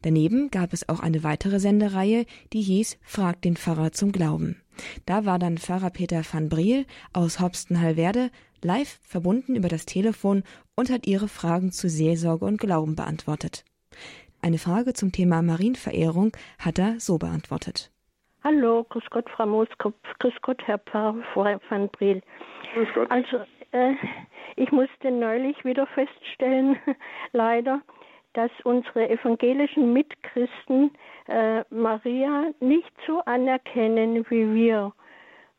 [0.00, 4.62] Daneben gab es auch eine weitere Sendereihe, die hieß Frag den Pfarrer zum Glauben.
[5.04, 8.30] Da war dann Pfarrer Peter van Briel aus Hopsten-Hallwerde
[8.62, 10.44] live verbunden über das Telefon
[10.76, 13.66] und hat Ihre Fragen zu Seelsorge und Glauben beantwortet.
[14.42, 17.90] Eine Frage zum Thema Marienverehrung hat er so beantwortet.
[18.44, 22.22] Hallo, grüß Gott, Frau Mooskopf, grüß Gott, Herr Pfarrer van Briel.
[22.74, 23.10] Grüß Gott.
[23.10, 23.38] Also,
[23.72, 23.94] äh,
[24.56, 26.78] ich musste neulich wieder feststellen,
[27.32, 27.80] leider,
[28.34, 30.92] dass unsere evangelischen Mitchristen
[31.26, 34.92] äh, Maria nicht so anerkennen wie wir.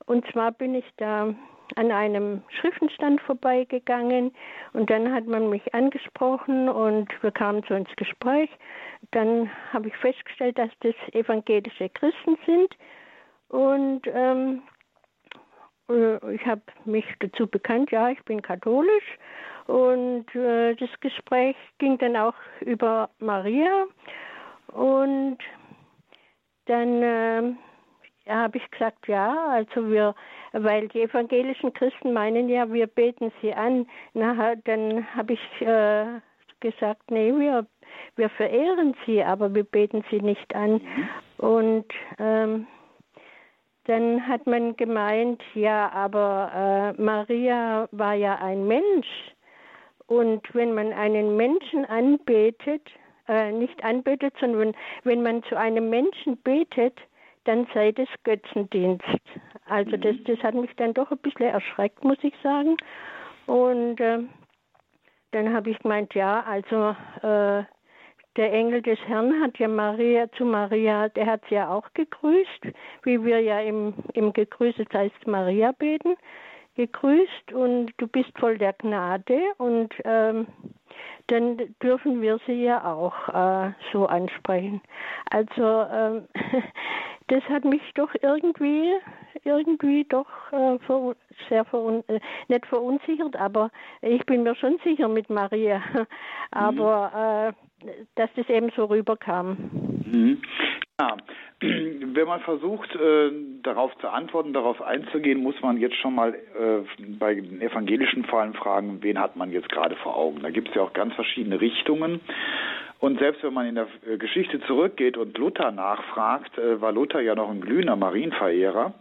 [0.05, 1.33] Und zwar bin ich da
[1.75, 4.33] an einem Schriftenstand vorbeigegangen.
[4.73, 8.49] Und dann hat man mich angesprochen und wir kamen so ins Gespräch.
[9.11, 12.75] Dann habe ich festgestellt, dass das evangelische Christen sind.
[13.49, 14.63] Und ähm,
[15.89, 19.17] äh, ich habe mich dazu bekannt, ja, ich bin katholisch.
[19.67, 23.85] Und äh, das Gespräch ging dann auch über Maria.
[24.67, 25.37] Und
[26.65, 27.53] dann äh,
[28.27, 30.15] habe ich gesagt, ja, also wir,
[30.63, 33.87] weil die evangelischen Christen meinen ja, wir beten sie an.
[34.13, 36.05] Na, dann habe ich äh,
[36.59, 37.65] gesagt, nee, wir,
[38.15, 40.73] wir verehren sie, aber wir beten sie nicht an.
[40.73, 41.09] Mhm.
[41.37, 41.85] Und
[42.19, 42.67] ähm,
[43.85, 49.07] dann hat man gemeint, ja, aber äh, Maria war ja ein Mensch.
[50.07, 52.81] Und wenn man einen Menschen anbetet,
[53.27, 56.97] äh, nicht anbetet, sondern wenn man zu einem Menschen betet,
[57.47, 59.03] dann sei das Götzendienst.
[59.65, 60.23] Also das, mhm.
[60.25, 62.77] das hat mich dann doch ein bisschen erschreckt, muss ich sagen.
[63.45, 64.19] Und äh,
[65.31, 67.63] dann habe ich gemeint, ja, also äh,
[68.35, 72.67] der Engel des Herrn hat ja Maria zu Maria, der hat sie ja auch gegrüßt,
[73.03, 76.15] wie wir ja im, im Gegrüßet heißt Maria beten,
[76.75, 80.47] gegrüßt und du bist voll der Gnade und ähm,
[81.27, 84.81] dann dürfen wir sie ja auch äh, so ansprechen.
[85.29, 86.27] Also ähm,
[87.27, 88.93] das hat mich doch irgendwie,
[89.43, 91.15] irgendwie doch äh, ver,
[91.49, 93.69] sehr verun, äh, nicht verunsichert, aber
[94.01, 95.81] ich bin mir schon sicher mit Maria,
[96.51, 97.53] aber mhm.
[97.53, 97.66] äh,
[98.15, 99.57] dass das eben so rüberkam.
[100.05, 100.41] Mhm.
[100.99, 101.15] Ja,
[101.59, 103.31] wenn man versucht, äh,
[103.63, 108.53] darauf zu antworten, darauf einzugehen, muss man jetzt schon mal äh, bei den evangelischen Fallen
[108.53, 110.41] fragen, wen hat man jetzt gerade vor Augen.
[110.41, 112.21] Da gibt es ja auch ganz verschiedene Richtungen.
[112.99, 117.21] Und selbst wenn man in der äh, Geschichte zurückgeht und Luther nachfragt, äh, war Luther
[117.21, 118.93] ja noch ein glühender Marienverehrer,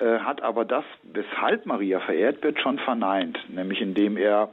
[0.00, 4.50] hat aber das, weshalb Maria verehrt wird, schon verneint, nämlich indem er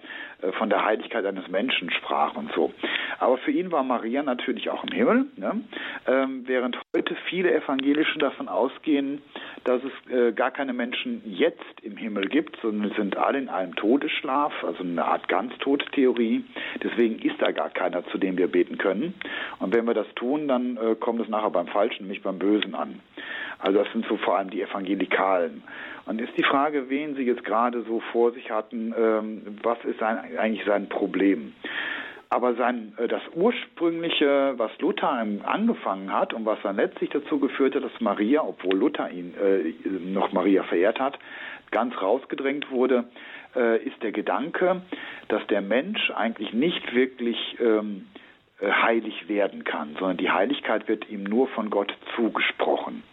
[0.60, 2.72] von der Heiligkeit eines Menschen sprach und so.
[3.20, 5.62] Aber für ihn war Maria natürlich auch im Himmel, ne?
[6.06, 9.22] ähm, während heute viele Evangelische davon ausgehen,
[9.64, 13.76] dass es äh, gar keine Menschen jetzt im Himmel gibt, sondern sind alle in einem
[13.76, 16.46] Todesschlaf, also eine Art Ganztodtheorie.
[16.84, 19.16] Deswegen ist da gar keiner, zu dem wir beten können.
[19.60, 22.76] Und wenn wir das tun, dann äh, kommt es nachher beim Falschen, nämlich beim Bösen
[22.76, 23.02] an.
[23.60, 25.37] Also das sind so vor allem die Evangelikalen.
[26.06, 30.00] Und ist die Frage, wen Sie jetzt gerade so vor sich hatten, ähm, was ist
[30.00, 31.54] sein, eigentlich sein Problem?
[32.30, 37.76] Aber sein, äh, das ursprüngliche, was Luther angefangen hat und was dann letztlich dazu geführt
[37.76, 41.18] hat, dass Maria, obwohl Luther ihn äh, noch Maria verehrt hat,
[41.72, 43.06] ganz rausgedrängt wurde,
[43.56, 44.82] äh, ist der Gedanke,
[45.28, 48.27] dass der Mensch eigentlich nicht wirklich ähm, äh,
[48.62, 53.04] heilig werden kann, sondern die Heiligkeit wird ihm nur von Gott zugesprochen.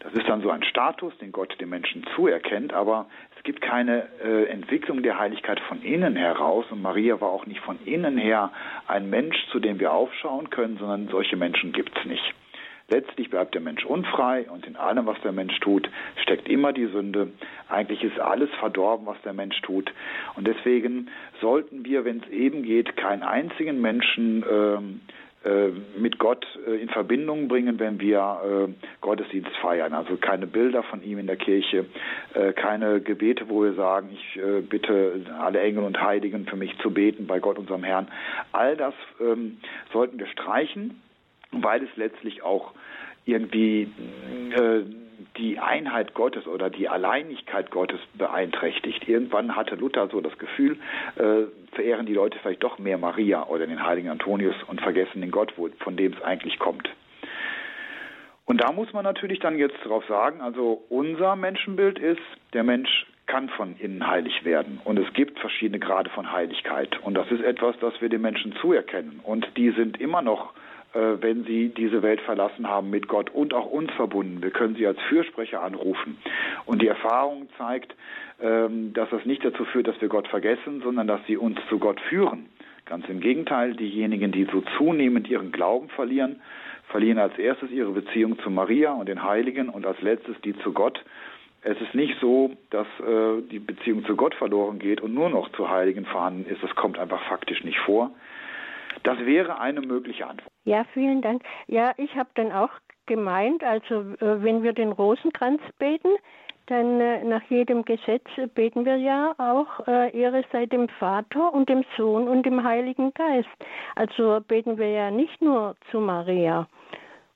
[0.00, 3.06] Das ist dann so ein Status, den Gott dem Menschen zuerkennt, aber
[3.36, 7.60] es gibt keine äh, Entwicklung der Heiligkeit von innen heraus und Maria war auch nicht
[7.60, 8.52] von innen her
[8.86, 12.34] ein Mensch, zu dem wir aufschauen können, sondern solche Menschen gibt es nicht.
[12.88, 15.90] Letztlich bleibt der Mensch unfrei und in allem, was der Mensch tut,
[16.22, 17.32] steckt immer die Sünde.
[17.68, 19.92] Eigentlich ist alles verdorben, was der Mensch tut.
[20.36, 21.08] Und deswegen
[21.40, 25.00] sollten wir, wenn es eben geht, keinen einzigen Menschen ähm,
[25.46, 29.92] äh, mit Gott äh, in Verbindung bringen, wenn wir äh, Gottesdienst feiern.
[29.92, 31.86] Also keine Bilder von ihm in der Kirche,
[32.56, 37.26] keine Gebete, wo wir sagen, ich bitte alle Engel und Heiligen für mich zu beten
[37.26, 38.08] bei Gott, unserem Herrn.
[38.52, 39.58] All das ähm,
[39.92, 41.00] sollten wir streichen,
[41.52, 42.72] weil es letztlich auch
[43.24, 43.90] irgendwie
[45.36, 49.08] die Einheit Gottes oder die Alleinigkeit Gottes beeinträchtigt.
[49.08, 50.78] Irgendwann hatte Luther so das Gefühl,
[51.16, 55.30] äh, verehren die Leute vielleicht doch mehr Maria oder den heiligen Antonius und vergessen den
[55.30, 56.88] Gott, von dem es eigentlich kommt.
[58.44, 62.20] Und da muss man natürlich dann jetzt darauf sagen, also unser Menschenbild ist,
[62.52, 64.80] der Mensch kann von innen heilig werden.
[64.84, 66.96] Und es gibt verschiedene Grade von Heiligkeit.
[67.02, 69.18] Und das ist etwas, das wir den Menschen zuerkennen.
[69.24, 70.65] Und die sind immer noch äh,
[71.20, 74.42] wenn sie diese Welt verlassen haben, mit Gott und auch uns verbunden.
[74.42, 76.18] Wir können sie als Fürsprecher anrufen.
[76.64, 77.94] Und die Erfahrung zeigt,
[78.40, 81.78] ähm, dass das nicht dazu führt, dass wir Gott vergessen, sondern dass sie uns zu
[81.78, 82.46] Gott führen.
[82.84, 86.40] Ganz im Gegenteil, diejenigen, die so zunehmend ihren Glauben verlieren,
[86.88, 90.72] verlieren als erstes ihre Beziehung zu Maria und den Heiligen und als letztes die zu
[90.72, 91.04] Gott.
[91.62, 95.50] Es ist nicht so, dass äh, die Beziehung zu Gott verloren geht und nur noch
[95.52, 96.62] zu Heiligen vorhanden ist.
[96.62, 98.12] Das kommt einfach faktisch nicht vor.
[99.06, 100.50] Das wäre eine mögliche Antwort.
[100.64, 101.44] Ja, vielen Dank.
[101.68, 102.70] Ja, ich habe dann auch
[103.06, 106.08] gemeint, also äh, wenn wir den Rosenkranz beten,
[106.68, 108.26] denn äh, nach jedem Gesetz
[108.56, 113.14] beten wir ja auch, äh, Ehre sei dem Vater und dem Sohn und dem Heiligen
[113.14, 113.48] Geist.
[113.94, 116.66] Also beten wir ja nicht nur zu Maria.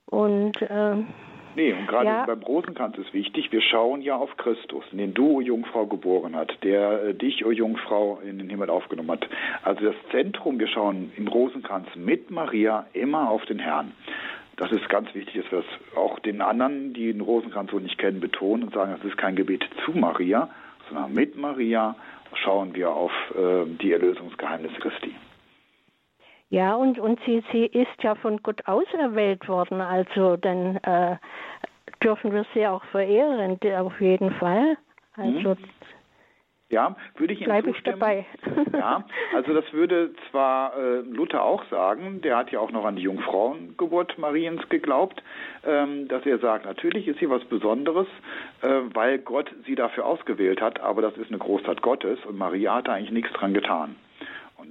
[0.06, 0.96] Und äh,
[1.56, 2.24] Nee, und gerade Ja.
[2.26, 6.56] beim Rosenkranz ist wichtig, wir schauen ja auf Christus, den du, o Jungfrau, geboren hat,
[6.62, 9.28] der äh, dich, o Jungfrau, in den Himmel aufgenommen hat.
[9.62, 13.92] Also das Zentrum, wir schauen im Rosenkranz mit Maria immer auf den Herrn.
[14.56, 17.98] Das ist ganz wichtig, dass wir das auch den anderen, die den Rosenkranz so nicht
[17.98, 20.50] kennen, betonen und sagen, das ist kein Gebet zu Maria,
[20.88, 21.96] sondern mit Maria
[22.34, 25.14] schauen wir auf äh, die Erlösungsgeheimnisse Christi.
[26.50, 31.16] Ja, und, und sie, sie ist ja von Gott auserwählt worden, also dann äh,
[32.02, 34.76] dürfen wir sie auch verehren, auf jeden Fall.
[35.16, 35.56] Also
[36.68, 38.26] Ja, würde ich Ihnen bleibe ich dabei.
[38.72, 42.96] Ja, also das würde zwar äh, Luther auch sagen, der hat ja auch noch an
[42.96, 45.22] die Jungfrauengeburt Mariens geglaubt,
[45.64, 48.08] ähm, dass er sagt, natürlich ist sie was Besonderes,
[48.62, 52.74] äh, weil Gott sie dafür ausgewählt hat, aber das ist eine Großtat Gottes und Maria
[52.74, 53.94] hat da eigentlich nichts dran getan.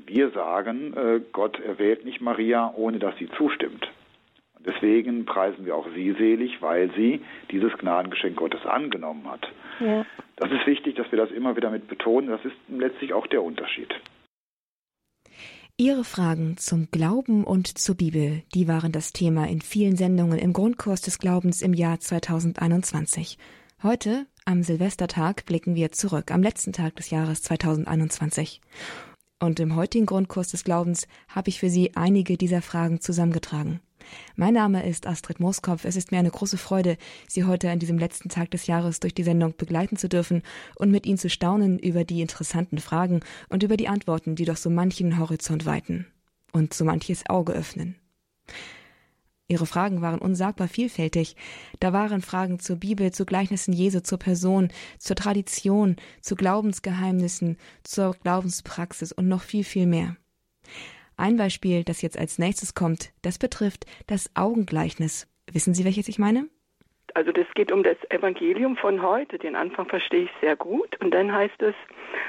[0.09, 3.87] Wir sagen, äh, Gott erwählt nicht Maria, ohne dass sie zustimmt.
[4.65, 9.47] Deswegen preisen wir auch sie selig, weil sie dieses Gnadengeschenk Gottes angenommen hat.
[9.79, 10.05] ja.
[10.35, 12.29] Das ist wichtig, dass wir das immer wieder mit betonen.
[12.29, 13.93] Das ist letztlich auch der Unterschied.
[15.77, 20.53] Ihre Fragen zum Glauben und zur Bibel, die waren das Thema in vielen Sendungen im
[20.53, 23.37] Grundkurs des Glaubens im Jahr 2021.
[23.83, 28.59] Heute, am Silvestertag, blicken wir zurück, am letzten Tag des Jahres 2021.
[29.39, 33.79] Und im heutigen Grundkurs des Glaubens habe ich für Sie einige dieser Fragen zusammengetragen.
[34.35, 35.85] Mein Name ist Astrid Mooskopf.
[35.85, 39.13] Es ist mir eine große Freude, Sie heute an diesem letzten Tag des Jahres durch
[39.13, 40.41] die Sendung begleiten zu dürfen
[40.75, 44.57] und mit Ihnen zu staunen über die interessanten Fragen und über die Antworten, die doch
[44.57, 46.05] so manchen Horizont weiten
[46.51, 47.95] und so manches Auge öffnen.
[49.49, 51.35] Ihre Fragen waren unsagbar vielfältig.
[51.79, 54.69] Da waren Fragen zur Bibel, zu Gleichnissen Jesu, zur Person,
[54.99, 60.15] zur Tradition, zu Glaubensgeheimnissen, zur Glaubenspraxis und noch viel, viel mehr.
[61.17, 65.27] Ein Beispiel, das jetzt als nächstes kommt, das betrifft das Augengleichnis.
[65.51, 66.47] Wissen Sie, welches ich meine?
[67.15, 69.39] Also das geht um das Evangelium von heute.
[69.39, 70.95] Den Anfang verstehe ich sehr gut.
[71.01, 71.73] Und dann heißt es,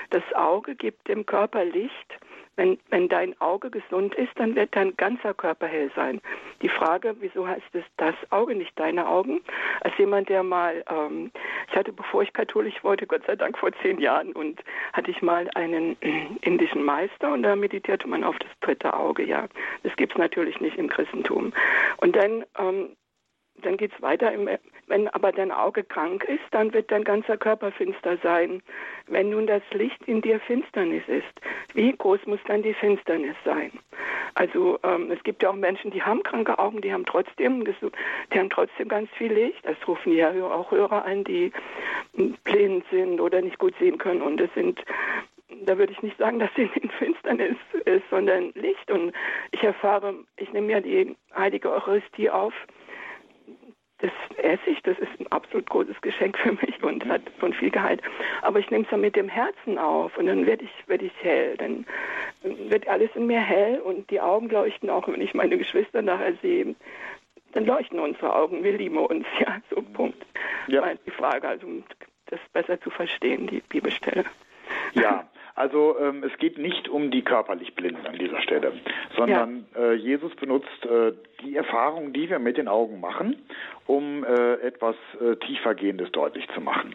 [0.09, 2.19] das Auge gibt dem Körper Licht.
[2.61, 6.21] Wenn, wenn dein Auge gesund ist, dann wird dein ganzer Körper hell sein.
[6.61, 9.41] Die Frage, wieso heißt es das Auge, nicht deine Augen?
[9.81, 11.31] Als jemand, der mal, ähm,
[11.71, 15.23] ich hatte, bevor ich katholisch wurde, Gott sei Dank vor zehn Jahren, und hatte ich
[15.23, 19.47] mal einen äh, indischen Meister und da meditierte man auf das dritte Auge, ja.
[19.83, 21.55] Das gibt es natürlich nicht im Christentum.
[21.97, 22.91] Und dann ähm,
[23.63, 24.33] dann geht es weiter.
[24.33, 24.49] Im,
[24.91, 28.61] wenn aber dein Auge krank ist, dann wird dein ganzer Körper finster sein.
[29.07, 31.41] Wenn nun das Licht in dir Finsternis ist,
[31.75, 33.73] wie groß muss dann die Finsternis sein?
[34.35, 38.39] Also ähm, es gibt ja auch Menschen, die haben kranke Augen, die haben trotzdem, die
[38.39, 39.65] haben trotzdem ganz viel Licht.
[39.65, 41.53] Das rufen ja auch Hörer an, die
[42.45, 44.23] blind sind oder nicht gut sehen können.
[44.23, 44.81] Und das sind
[45.67, 48.91] da würde ich nicht sagen, dass sie in Finsternis ist, sondern Licht.
[48.91, 49.13] Und
[49.51, 52.55] ich erfahre, ich nehme ja die heilige Eucharistie auf
[54.01, 57.71] das esse ich, das ist ein absolut großes Geschenk für mich und hat schon viel
[57.71, 58.01] Gehalt.
[58.43, 61.13] Aber ich nehme es dann mit dem Herzen auf und dann werde ich, werde ich
[61.21, 61.57] hell.
[61.59, 61.87] Dann
[62.43, 66.35] wird alles in mir hell und die Augen leuchten auch, wenn ich meine Geschwister nachher
[66.41, 66.75] sehe.
[67.53, 70.25] Dann leuchten unsere Augen, wir lieben uns, ja, so Punkt.
[70.67, 70.83] Ja.
[70.83, 71.85] War die Frage, also um
[72.27, 74.25] das besser zu verstehen, die Bibelstelle.
[74.95, 78.73] Ja, also ähm, es geht nicht um die körperlich Blinden an dieser Stelle,
[79.17, 81.13] sondern äh, Jesus benutzt äh,
[81.43, 83.37] die Erfahrung, die wir mit den Augen machen,
[83.87, 86.95] um äh, etwas äh, tiefergehendes deutlich zu machen.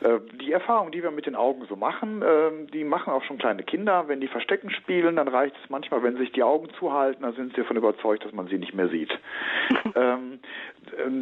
[0.00, 3.38] Äh, die Erfahrung, die wir mit den Augen so machen, äh, die machen auch schon
[3.38, 4.04] kleine Kinder.
[4.06, 7.54] Wenn die Verstecken spielen, dann reicht es manchmal, wenn sich die Augen zuhalten, dann sind
[7.54, 9.10] sie davon überzeugt, dass man sie nicht mehr sieht.
[9.96, 10.38] ähm,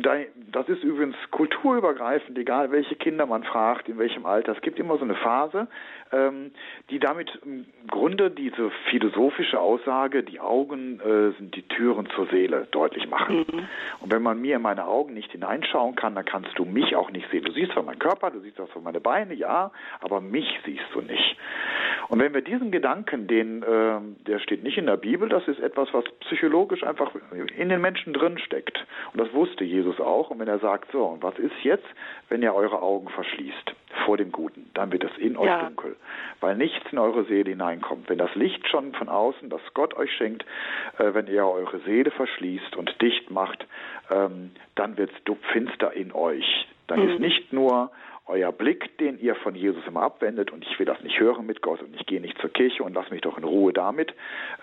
[0.03, 0.17] da-
[0.53, 4.53] das ist übrigens kulturübergreifend, egal welche Kinder man fragt, in welchem Alter.
[4.53, 5.69] Es gibt immer so eine Phase,
[6.13, 6.51] ähm,
[6.91, 12.64] die damit im Grunde diese philosophische Aussage, die Augen äh, sind die Türen zur Seele,
[12.71, 13.45] deutlich machen.
[14.01, 17.11] Und wenn man mir in meine Augen nicht hineinschauen kann, dann kannst du mich auch
[17.11, 17.45] nicht sehen.
[17.45, 21.01] Du siehst zwar meinen Körper, du siehst zwar meine Beine, ja, aber mich siehst du
[21.01, 21.37] nicht.
[22.09, 25.61] Und wenn wir diesen Gedanken, den, äh, der steht nicht in der Bibel, das ist
[25.61, 27.13] etwas, was psychologisch einfach
[27.57, 28.85] in den Menschen drin steckt.
[29.13, 30.31] Und das wusste Jesus auch.
[30.31, 31.87] Und wenn er sagt, so, und was ist jetzt,
[32.29, 33.75] wenn ihr eure Augen verschließt
[34.05, 35.63] vor dem Guten, dann wird es in euch Ja.
[35.65, 35.97] dunkel,
[36.41, 38.09] weil nichts in eure Seele hineinkommt.
[38.09, 40.45] Wenn das Licht schon von außen, das Gott euch schenkt,
[40.99, 43.67] äh, wenn ihr eure Seele verschließt und dicht macht,
[44.11, 46.67] ähm, dann wird es finster in euch.
[46.87, 47.91] Dann ist nicht nur
[48.27, 51.61] euer Blick, den ihr von Jesus immer abwendet, und ich will das nicht hören mit
[51.63, 54.15] Gott und ich gehe nicht zur Kirche und lass mich doch in Ruhe damit,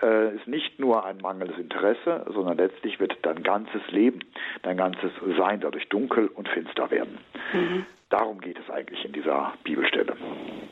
[0.02, 4.20] äh, ist nicht nur ein mangelndes Interesse, sondern letztlich wird dein ganzes Leben,
[4.62, 7.18] dein ganzes Sein dadurch dunkel und finster werden.
[8.10, 10.14] Darum geht es eigentlich in dieser Bibelstelle.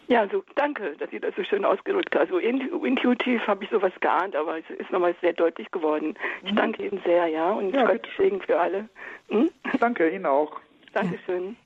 [0.08, 2.22] Ja, also danke, dass Sie das so schön ausgedrückt haben.
[2.22, 6.14] Also intuitiv habe ich sowas geahnt, aber es ist nochmal sehr deutlich geworden.
[6.42, 8.88] Ich danke Ihnen sehr, ja, und ja, Gott Segen für alle.
[9.28, 9.50] Hm?
[9.78, 10.60] Danke Ihnen auch.
[10.92, 11.56] Dankeschön.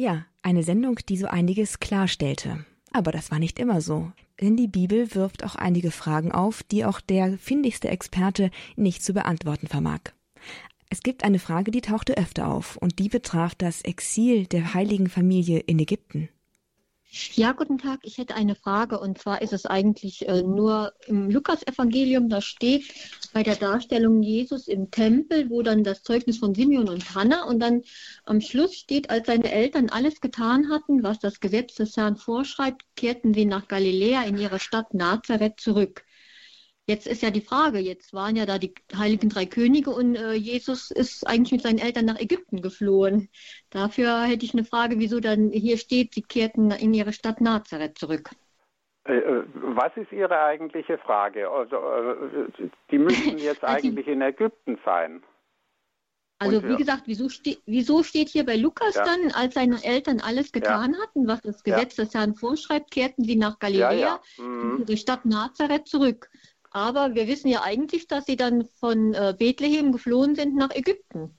[0.00, 2.64] Ja, eine Sendung, die so einiges klarstellte.
[2.92, 4.12] Aber das war nicht immer so.
[4.40, 9.12] Denn die Bibel wirft auch einige Fragen auf, die auch der findigste Experte nicht zu
[9.12, 9.98] beantworten vermag.
[10.88, 15.08] Es gibt eine Frage, die tauchte öfter auf, und die betraf das Exil der heiligen
[15.08, 16.28] Familie in Ägypten.
[17.10, 18.00] Ja, guten Tag.
[18.02, 22.84] Ich hätte eine Frage und zwar ist es eigentlich äh, nur im Lukasevangelium, da steht
[23.32, 27.60] bei der Darstellung Jesus im Tempel, wo dann das Zeugnis von Simeon und Hannah und
[27.60, 27.82] dann
[28.24, 32.82] am Schluss steht, als seine Eltern alles getan hatten, was das Gesetz des Herrn vorschreibt,
[32.94, 36.04] kehrten sie nach Galiläa in ihre Stadt Nazareth zurück.
[36.88, 40.32] Jetzt ist ja die Frage, jetzt waren ja da die heiligen drei Könige und äh,
[40.32, 43.28] Jesus ist eigentlich mit seinen Eltern nach Ägypten geflohen.
[43.68, 47.98] Dafür hätte ich eine Frage, wieso dann hier steht, sie kehrten in ihre Stadt Nazareth
[47.98, 48.30] zurück.
[49.04, 51.50] Äh, äh, was ist Ihre eigentliche Frage?
[51.50, 55.22] Also, äh, die müssen jetzt also, eigentlich in Ägypten sein.
[56.40, 56.76] Also wie ja.
[56.76, 59.04] gesagt, wieso, ste wieso, steht hier bei Lukas ja.
[59.04, 61.02] dann, als seine Eltern alles getan ja.
[61.02, 64.78] hatten, was das Gesetz des Herrn vorschreibt, kehrten sie nach Galiläa, mhm.
[64.78, 66.30] in die Stadt Nazareth zurück.
[66.70, 71.34] Aber wir wissen ja eigentlich, dass sie dann von äh, Bethlehem geflohen sind nach Ägypten.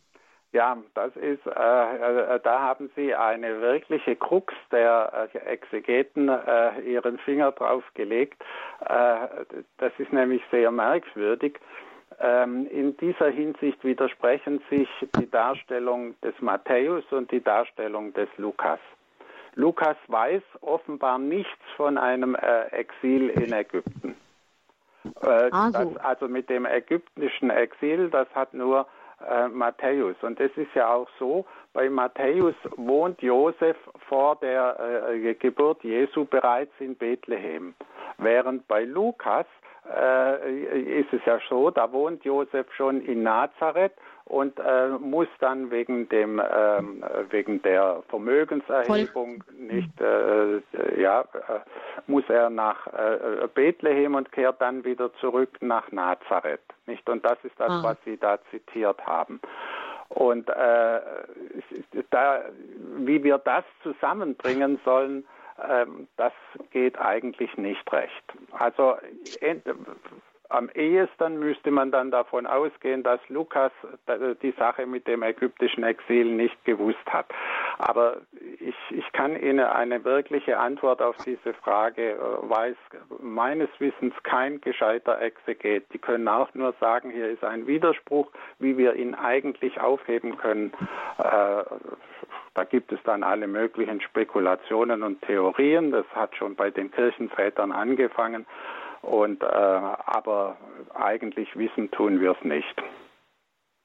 [0.52, 6.32] Ja, das ist, äh, äh, da haben Sie eine wirkliche Krux der äh, Exegeten
[6.86, 8.42] ihren Finger drauf gelegt.
[8.80, 11.60] Das ist nämlich sehr merkwürdig.
[12.20, 18.80] Ähm, in dieser Hinsicht widersprechen sich die Darstellung des Matthäus und die Darstellung des Lukas.
[19.56, 22.36] Lukas weiß offenbar nichts von einem
[22.72, 24.16] Exil in Ägypten.
[25.22, 25.92] Äh, also.
[25.94, 28.88] Das, also mit dem ägyptischen Exil, das hat nur
[29.28, 30.16] äh, Matthäus.
[30.22, 33.78] Und es ist ja auch so, bei Matthäus wohnt Josef
[34.08, 37.74] vor der äh, Geburt Jesu bereits in Bethlehem.
[38.18, 39.46] Während bei Lukas
[39.90, 43.94] äh, ist es ja so, da wohnt Josef schon in Nazareth
[44.30, 49.56] und äh, muss dann wegen dem ähm, wegen der Vermögenserhebung Voll.
[49.58, 51.60] nicht äh, äh, ja äh,
[52.08, 57.38] muss er nach äh, Bethlehem und kehrt dann wieder zurück nach Nazareth nicht und das
[57.44, 57.84] ist das ah.
[57.84, 59.42] was Sie da zitiert haben
[60.10, 61.02] und äh,
[62.12, 62.44] da
[62.98, 65.26] wie wir das zusammenbringen sollen
[65.68, 66.34] ähm, das
[66.72, 68.24] geht eigentlich nicht recht.
[68.52, 68.96] Also
[70.50, 73.72] am ehesten müsste man dann davon ausgehen, dass Lukas
[74.42, 77.28] die Sache mit dem ägyptischen Exil nicht gewusst hat.
[77.78, 78.18] Aber
[78.60, 82.76] ich, ich kann Ihnen eine wirkliche Antwort auf diese Frage, äh, weiß
[83.22, 85.86] meines Wissens kein gescheiter Exeget.
[85.94, 90.74] Die können auch nur sagen, hier ist ein Widerspruch, wie wir ihn eigentlich aufheben können.
[91.20, 91.64] Äh,
[92.56, 95.92] da gibt es dann alle möglichen Spekulationen und Theorien.
[95.92, 98.46] Das hat schon bei den Kirchenvätern angefangen.
[99.02, 100.58] Und, äh, aber
[100.94, 102.76] eigentlich wissen tun wir es nicht.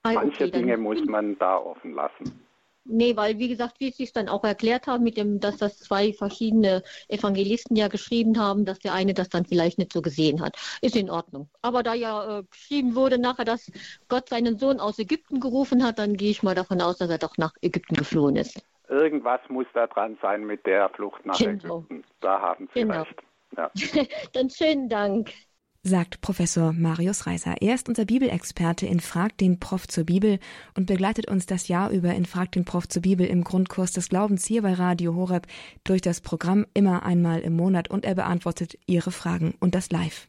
[0.03, 2.45] Also Manche okay, Dinge muss man da offen lassen.
[2.87, 5.79] Nee, weil wie gesagt, wie Sie es dann auch erklärt haben, mit dem, dass das
[5.79, 10.43] zwei verschiedene Evangelisten ja geschrieben haben, dass der eine das dann vielleicht nicht so gesehen
[10.43, 11.49] hat, ist in Ordnung.
[11.63, 13.73] Aber da ja äh, geschrieben wurde nachher, dass
[14.09, 17.19] Gott seinen Sohn aus Ägypten gerufen hat, dann gehe ich mal davon aus, dass er
[17.19, 18.63] doch nach Ägypten geflohen ist.
[18.91, 21.79] Irgendwas muss da dran sein mit der Flucht nach genau.
[21.79, 22.05] Ägypten.
[22.21, 23.01] Da haben Sie genau.
[23.01, 23.23] recht.
[23.57, 23.71] Ja.
[24.33, 25.33] Dann schönen Dank.
[25.87, 27.57] Sagt Professor Marius Reiser.
[27.61, 30.39] Er ist unser Bibelexperte in Frag den Prof zur Bibel
[30.75, 34.09] und begleitet uns das Jahr über in Frag den Prof zur Bibel im Grundkurs des
[34.09, 35.47] Glaubens hier bei Radio Horeb
[35.85, 40.29] durch das Programm immer einmal im Monat und er beantwortet Ihre Fragen und das live.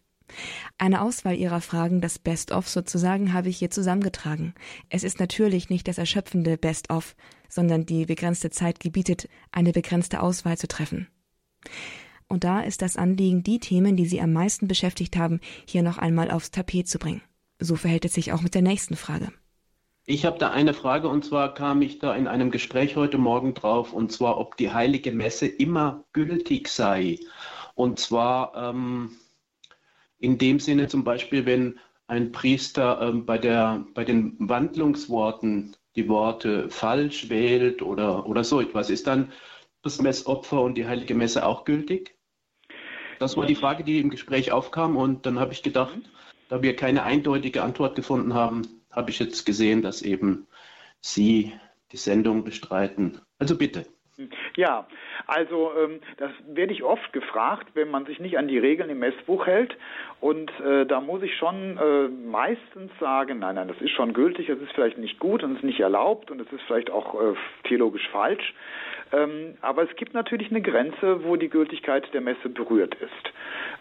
[0.77, 4.55] Eine Auswahl Ihrer Fragen, das Best-of sozusagen, habe ich hier zusammengetragen.
[4.89, 7.15] Es ist natürlich nicht das erschöpfende Best-of,
[7.47, 11.07] sondern die begrenzte Zeit gebietet, eine begrenzte Auswahl zu treffen.
[12.27, 15.97] Und da ist das Anliegen, die Themen, die Sie am meisten beschäftigt haben, hier noch
[15.97, 17.21] einmal aufs Tapet zu bringen.
[17.59, 19.31] So verhält es sich auch mit der nächsten Frage.
[20.07, 23.55] Ich habe da eine Frage und zwar kam ich da in einem Gespräch heute Morgen
[23.55, 27.19] drauf und zwar, ob die heilige Messe immer gültig sei.
[27.73, 29.11] Und zwar ähm,
[30.19, 36.07] in dem Sinne zum Beispiel, wenn ein Priester ähm, bei, der, bei den Wandlungsworten die
[36.07, 39.31] Worte falsch wählt oder, oder so etwas, ist dann
[39.81, 42.14] das Messopfer und die heilige Messe auch gültig?
[43.19, 45.97] Das war die Frage, die im Gespräch aufkam und dann habe ich gedacht,
[46.49, 50.47] da wir keine eindeutige Antwort gefunden haben, habe ich jetzt gesehen, dass eben
[51.01, 51.53] Sie
[51.91, 53.19] die Sendung bestreiten.
[53.39, 53.85] Also bitte.
[54.55, 54.87] Ja,
[55.27, 58.99] also ähm, das werde ich oft gefragt, wenn man sich nicht an die Regeln im
[58.99, 59.75] Messbuch hält.
[60.21, 64.47] Und äh, da muss ich schon äh, meistens sagen, nein, nein, das ist schon gültig,
[64.47, 67.15] es ist vielleicht nicht gut und es ist nicht erlaubt und es ist vielleicht auch
[67.21, 67.33] äh,
[67.67, 68.53] theologisch falsch.
[69.11, 73.33] Ähm, aber es gibt natürlich eine Grenze, wo die Gültigkeit der Messe berührt ist.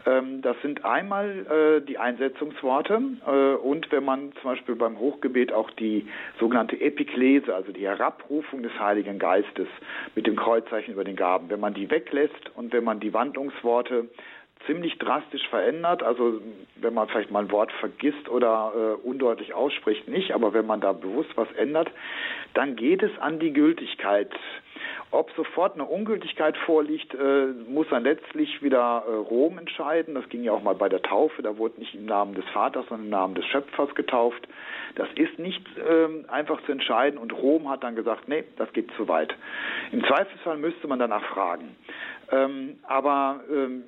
[0.06, 5.52] Ähm, das sind einmal äh, die Einsetzungsworte äh, und wenn man zum Beispiel beim Hochgebet
[5.52, 6.06] auch die
[6.38, 9.68] sogenannte Epiklese, also die Herabrufung des Heiligen Geistes
[10.14, 14.08] mit dem Kreuzzeichen über den Gaben, wenn man die weglässt und wenn man die Wandlungsworte
[14.66, 16.02] ziemlich drastisch verändert.
[16.02, 16.40] Also
[16.76, 20.80] wenn man vielleicht mal ein Wort vergisst oder äh, undeutlich ausspricht, nicht, aber wenn man
[20.80, 21.90] da bewusst was ändert,
[22.54, 24.30] dann geht es an die Gültigkeit
[25.14, 30.14] ob sofort eine Ungültigkeit vorliegt, äh, muss dann letztlich wieder äh, Rom entscheiden.
[30.14, 31.42] Das ging ja auch mal bei der Taufe.
[31.42, 34.46] Da wurde nicht im Namen des Vaters, sondern im Namen des Schöpfers getauft.
[34.96, 37.18] Das ist nicht ähm, einfach zu entscheiden.
[37.18, 39.34] Und Rom hat dann gesagt, nee, das geht zu weit.
[39.92, 41.76] Im Zweifelsfall müsste man danach fragen.
[42.32, 43.84] Ähm, aber ähm,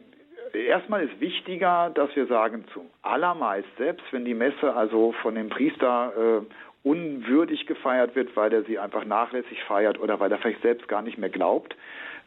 [0.53, 5.49] erstmal ist wichtiger, dass wir sagen, zum allermeist, selbst wenn die Messe also von dem
[5.49, 10.63] Priester äh, unwürdig gefeiert wird, weil er sie einfach nachlässig feiert oder weil er vielleicht
[10.63, 11.77] selbst gar nicht mehr glaubt.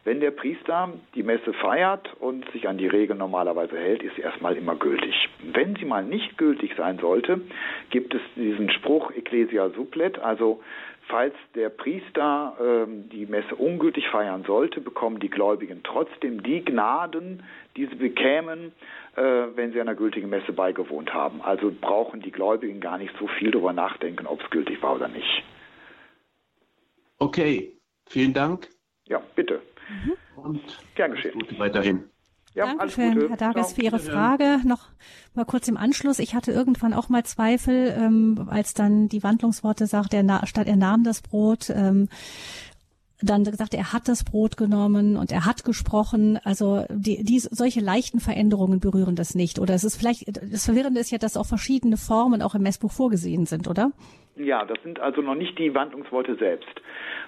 [0.06, 4.22] Wenn der Priester die Messe feiert und sich an die Regeln normalerweise hält, ist sie
[4.22, 5.30] erstmal immer gültig.
[5.44, 7.42] Wenn sie mal nicht gültig sein sollte,
[7.90, 10.62] gibt es diesen Spruch Ecclesia supplet, also
[11.10, 17.43] falls der Priester ähm, die Messe ungültig feiern sollte, bekommen die Gläubigen trotzdem die Gnaden,
[17.76, 18.72] die sie bekämen,
[19.16, 19.22] äh,
[19.55, 21.41] wenn sie einer gültigen Messe beigewohnt haben.
[21.41, 25.07] Also brauchen die Gläubigen gar nicht so viel darüber nachdenken, ob es gültig war oder
[25.07, 25.43] nicht.
[27.18, 27.74] Okay,
[28.07, 28.70] vielen Dank.
[29.07, 29.62] Ja, bitte.
[29.89, 30.14] Mhm.
[30.41, 30.62] Und
[30.95, 31.34] gern geschehen.
[31.34, 32.10] Gute weiterhin.
[32.56, 34.60] Ja, Dankeschön, Herr Dages, für Ihre Frage.
[34.66, 34.88] Noch
[35.36, 36.20] mal kurz im Anschluss.
[36.20, 40.76] Ich hatte irgendwann auch mal Zweifel, ähm, als dann die Wandlungsworte sagt, er, statt er
[40.76, 42.10] nahm das Brot, ähm,
[43.22, 46.39] dann gesagt, er hat das Brot genommen und er hat gesprochen.
[46.43, 49.60] Also die, die solche leichten Veränderungen berühren das nicht.
[49.60, 52.91] Oder es ist vielleicht das Verwirrende ist ja, dass auch verschiedene Formen auch im Messbuch
[52.91, 53.91] vorgesehen sind, oder?
[54.38, 56.70] Ja, das sind also noch nicht die Wandlungsworte selbst,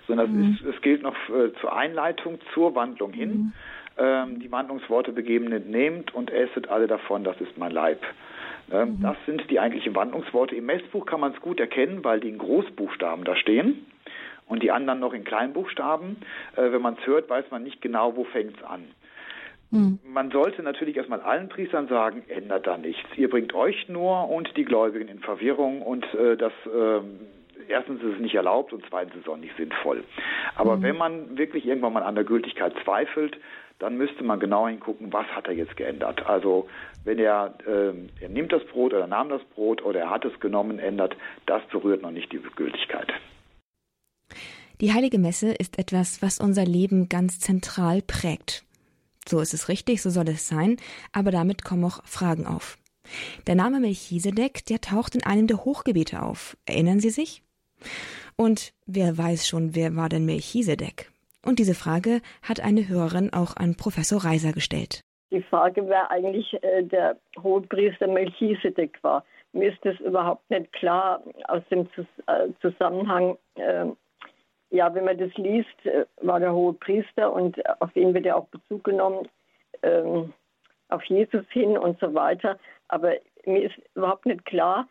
[0.07, 0.57] sondern mhm.
[0.61, 3.29] es, es, gilt noch äh, zur Einleitung zur Wandlung hin.
[3.29, 3.53] Mhm.
[3.97, 8.01] Ähm, die Wandlungsworte begeben nehmt und esset alle davon, das ist mein Leib.
[8.71, 9.01] Ähm, mhm.
[9.01, 10.55] Das sind die eigentlichen Wandlungsworte.
[10.55, 13.85] Im Messbuch kann man es gut erkennen, weil die in Großbuchstaben da stehen
[14.47, 16.17] und die anderen noch in Kleinbuchstaben.
[16.55, 18.87] Äh, wenn man es hört, weiß man nicht genau, wo fängt es an.
[19.71, 19.99] Mhm.
[20.05, 23.09] Man sollte natürlich erstmal allen Priestern sagen, ändert da nichts.
[23.17, 27.01] Ihr bringt euch nur und die Gläubigen in Verwirrung und äh, das äh,
[27.69, 30.03] erstens ist es nicht erlaubt und zweitens ist es auch nicht sinnvoll.
[30.55, 30.83] Aber mhm.
[30.83, 33.37] wenn man wirklich irgendwann mal an der Gültigkeit zweifelt,
[33.81, 36.23] dann müsste man genau hingucken, was hat er jetzt geändert.
[36.27, 36.69] Also
[37.03, 40.39] wenn er, äh, er nimmt das Brot oder nahm das Brot oder er hat es
[40.39, 41.15] genommen, ändert,
[41.47, 43.11] das berührt noch nicht die Gültigkeit.
[44.81, 48.63] Die heilige Messe ist etwas, was unser Leben ganz zentral prägt.
[49.27, 50.77] So ist es richtig, so soll es sein,
[51.11, 52.77] aber damit kommen auch Fragen auf.
[53.47, 56.55] Der Name Melchisedek, der taucht in einem der Hochgebete auf.
[56.65, 57.41] Erinnern Sie sich?
[58.35, 61.10] Und wer weiß schon, wer war denn Melchisedek?
[61.45, 65.01] Und diese Frage hat eine Hörerin auch an Professor Reiser gestellt.
[65.31, 69.23] Die Frage, wer eigentlich äh, der Hohepriester Melchisedek war.
[69.53, 71.87] Mir ist das überhaupt nicht klar aus dem
[72.27, 73.85] äh, Zusammenhang äh,
[74.71, 78.35] ja, wenn man das liest, äh, war der hohe Priester und auf ihn wird ja
[78.35, 79.27] auch Bezug genommen,
[79.83, 80.33] ähm,
[80.89, 82.57] auf Jesus hin und so weiter.
[82.87, 83.13] Aber
[83.45, 84.87] mir ist überhaupt nicht klar,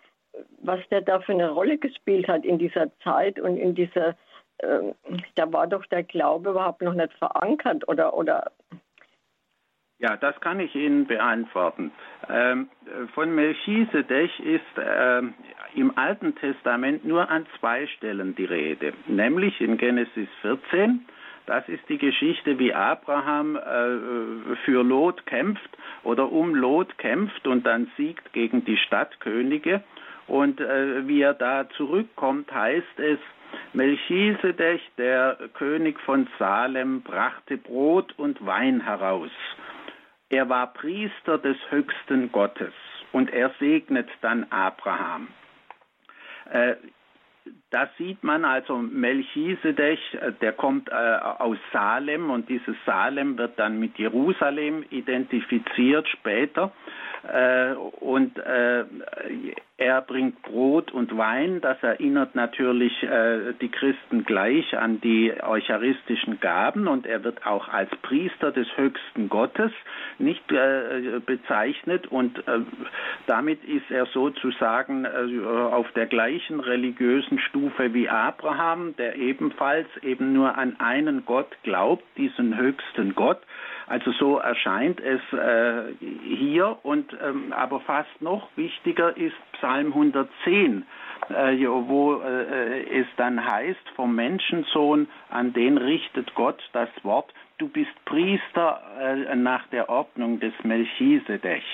[0.63, 4.17] was der da für eine Rolle gespielt hat in dieser Zeit und in dieser,
[4.63, 4.95] ähm,
[5.35, 8.51] da war doch der Glaube überhaupt noch nicht verankert oder, oder
[10.01, 11.93] ja, das kann ich Ihnen beantworten.
[12.31, 12.71] Ähm,
[13.15, 15.35] von Melchisedech ist ähm,
[15.75, 21.05] im Alten Testament nur an zwei Stellen die Rede, nämlich in Genesis 14.
[21.45, 25.69] Das ist die Geschichte, wie Abraham äh, für Lot kämpft
[26.03, 29.83] oder um Lot kämpft und dann siegt gegen die Stadtkönige.
[30.29, 33.19] Und äh, wie er da zurückkommt, heißt es,
[33.73, 39.31] Melchisedech, der König von Salem, brachte Brot und Wein heraus.
[40.29, 42.73] Er war Priester des höchsten Gottes
[43.13, 45.29] und er segnet dann Abraham.
[46.51, 46.77] Äh,
[47.71, 53.59] da sieht man also Melchisedech, äh, der kommt äh, aus Salem und dieses Salem wird
[53.59, 56.73] dann mit Jerusalem identifiziert später.
[58.01, 58.41] Und
[59.81, 61.63] er bringt Brot und Wein.
[61.63, 67.67] Das erinnert natürlich äh, die Christen gleich an die eucharistischen Gaben und er wird auch
[67.69, 69.73] als Priester des höchsten Gottes
[70.19, 72.61] nicht äh, bezeichnet und äh,
[73.27, 80.59] damit ist er sozusagen auf der gleichen religiösen Stufe wie Abraham, der ebenfalls eben nur
[80.59, 83.41] an einen Gott glaubt, diesen höchsten Gott.
[83.91, 90.87] Also so erscheint es äh, hier und ähm, aber fast noch wichtiger ist Psalm 110,
[91.29, 97.67] äh, wo äh, es dann heißt vom Menschensohn, an den richtet Gott das Wort, du
[97.67, 101.65] bist Priester äh, nach der Ordnung des Melchisedech.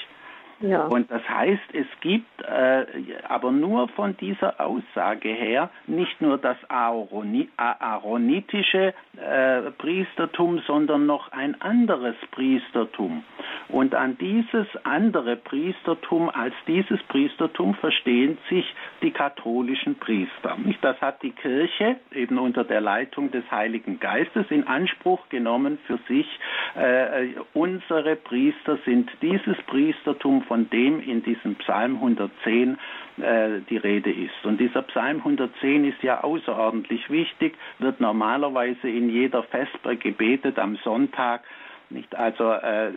[0.61, 0.87] Ja.
[0.87, 2.87] Und das heißt, es gibt äh,
[3.29, 11.31] aber nur von dieser Aussage her nicht nur das Aaroni aaronitische äh, Priestertum, sondern noch
[11.33, 13.23] ein anderes Priestertum.
[13.69, 18.65] Und an dieses andere Priestertum, als dieses Priestertum verstehen sich
[19.03, 20.57] die katholischen Priester.
[20.81, 25.99] Das hat die Kirche eben unter der Leitung des Heiligen Geistes in Anspruch genommen für
[26.09, 26.27] sich.
[26.77, 32.79] Äh, unsere Priester sind dieses Priestertum von dem in diesem Psalm 110
[33.19, 34.45] äh, die Rede ist.
[34.45, 40.77] Und dieser Psalm 110 ist ja außerordentlich wichtig, wird normalerweise in jeder Vesper gebetet am
[40.77, 41.43] Sonntag.
[41.91, 42.15] Nicht?
[42.17, 42.91] Also äh,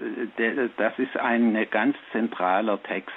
[0.78, 3.16] das ist ein ganz zentraler Text.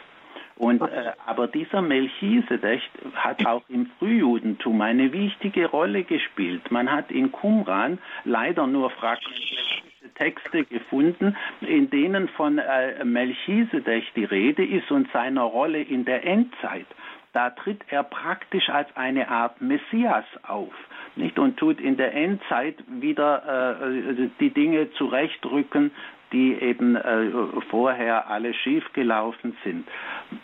[0.63, 6.71] Und, äh, aber dieser Melchisedech hat auch im Frühjudentum eine wichtige Rolle gespielt.
[6.71, 14.23] Man hat in Qumran leider nur fragmentierte Texte gefunden, in denen von äh, Melchisedech die
[14.23, 16.87] Rede ist und seiner Rolle in der Endzeit.
[17.33, 20.73] Da tritt er praktisch als eine Art Messias auf
[21.17, 25.91] nicht und tut in der Endzeit wieder äh, die Dinge zurechtrücken,
[26.33, 27.31] die eben äh,
[27.69, 29.87] vorher alle schiefgelaufen sind.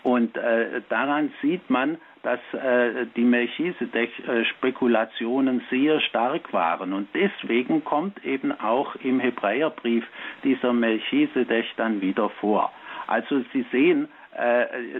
[0.02, 6.92] Und äh, daran sieht man, dass äh, die Melchisedech-Spekulationen sehr stark waren.
[6.92, 10.04] Und deswegen kommt eben auch im Hebräerbrief
[10.44, 12.70] dieser Melchisedech dann wieder vor.
[13.06, 14.08] Also Sie sehen, äh,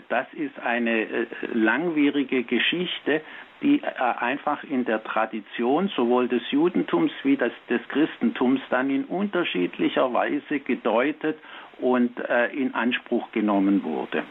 [0.08, 3.20] das ist eine äh, langwierige Geschichte,
[3.62, 3.86] die äh,
[4.18, 10.60] einfach in der Tradition sowohl des Judentums wie des, des Christentums dann in unterschiedlicher Weise
[10.60, 11.38] gedeutet
[11.80, 14.24] und äh, in Anspruch genommen wurde.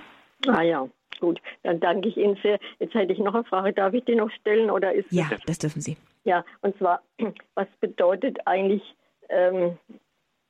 [0.47, 0.87] Ah ja,
[1.19, 1.39] gut.
[1.63, 2.59] Dann danke ich Ihnen sehr.
[2.79, 3.73] Jetzt hätte ich noch eine Frage.
[3.73, 4.69] Darf ich die noch stellen?
[4.69, 5.97] Oder ist ja, das, das dürfen Sie.
[6.23, 7.01] Ja, und zwar,
[7.55, 8.83] was bedeutet eigentlich
[9.29, 9.77] ähm,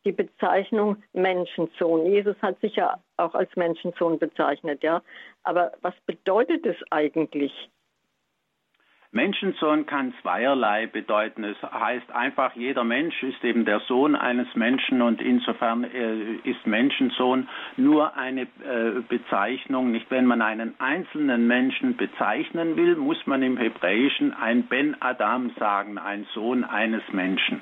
[0.05, 2.05] die Bezeichnung Menschensohn?
[2.05, 5.01] Jesus hat sich ja auch als Menschensohn bezeichnet, ja.
[5.43, 7.69] Aber was bedeutet es eigentlich?
[9.11, 11.43] Menschensohn kann zweierlei bedeuten.
[11.45, 16.67] Es heißt einfach, jeder Mensch ist eben der Sohn eines Menschen und insofern äh, ist
[16.67, 19.91] Menschensohn nur eine äh, Bezeichnung.
[19.91, 25.51] Nicht wenn man einen einzelnen Menschen bezeichnen will, muss man im Hebräischen ein Ben Adam
[25.57, 27.61] sagen, ein Sohn eines Menschen.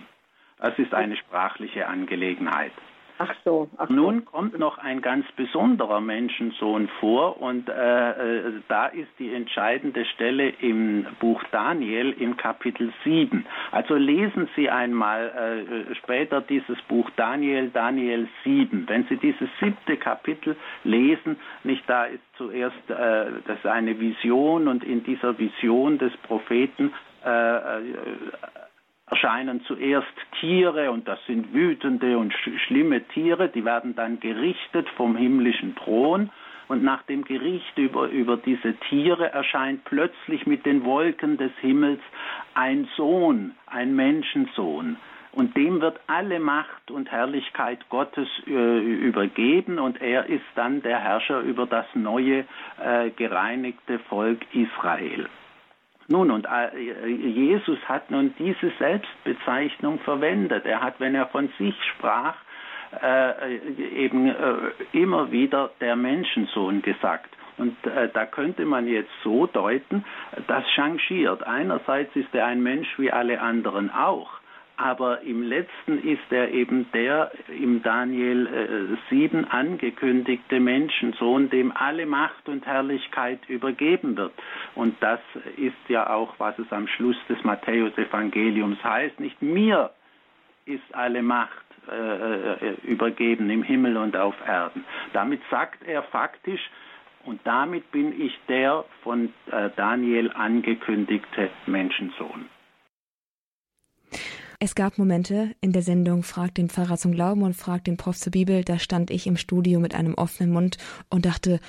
[0.58, 2.72] Das ist eine sprachliche Angelegenheit.
[3.18, 3.94] Ach so, ach so.
[3.94, 10.04] Nun kommt noch ein ganz besonderer Menschensohn vor und äh, äh, da ist die entscheidende
[10.04, 13.46] Stelle im Buch Daniel im Kapitel 7.
[13.72, 18.84] Also lesen Sie einmal äh, später dieses Buch Daniel, Daniel 7.
[18.90, 24.84] Wenn Sie dieses siebte Kapitel lesen, nicht da ist zuerst äh, das eine Vision und
[24.84, 26.94] in dieser Vision des Propheten
[27.24, 27.82] äh, äh
[29.08, 30.08] erscheinen zuerst
[30.40, 35.76] Tiere und das sind wütende und sch schlimme Tiere, die werden dann gerichtet vom himmlischen
[35.76, 36.30] Thron
[36.68, 42.02] und nach dem Gericht über, über diese Tiere erscheint plötzlich mit den Wolken des Himmels
[42.56, 44.98] ein Sohn, ein Menschensohn.
[45.32, 50.98] Und dem wird alle Macht und Herrlichkeit Gottes äh, übergeben und er ist dann der
[50.98, 52.46] Herrscher über das neue,
[52.82, 55.28] äh, gereinigte Volk Israel.
[56.08, 60.66] Nun, und äh, Jesus hat nun diese Selbstbezeichnung verwendet.
[60.66, 62.36] Er hat, wenn er von sich sprach,
[63.02, 64.34] äh, eben äh,
[64.92, 67.30] immer wieder der Menschensohn gesagt.
[67.58, 70.06] Und äh, da könnte man jetzt so deuten,
[70.48, 71.44] das changiert.
[71.44, 74.30] Einerseits ist er ein Mensch wie alle anderen auch
[74.78, 82.06] aber im letzten ist er eben der im Daniel äh, 7 angekündigte Menschensohn, dem alle
[82.06, 84.34] Macht und Herrlichkeit übergeben wird.
[84.76, 85.20] Und das
[85.58, 89.92] ist ja auch, was es am Schluss des Matthäusevangeliums heißt, nicht mir
[90.66, 94.84] ist alle Macht äh, äh übergeben im Himmel und auf Erden.
[95.14, 96.70] Damit sagt er faktisch,
[97.26, 102.46] und damit bin ich der von äh, Daniel angekündigte Menschensohn.
[104.60, 108.18] Es gab Momente in der Sendung Frag den Pfarrer zum Glauben und Frag den Prof
[108.18, 110.78] zur Bibel, da stand ich im Studio mit einem offenen Mund
[111.10, 111.60] und dachte,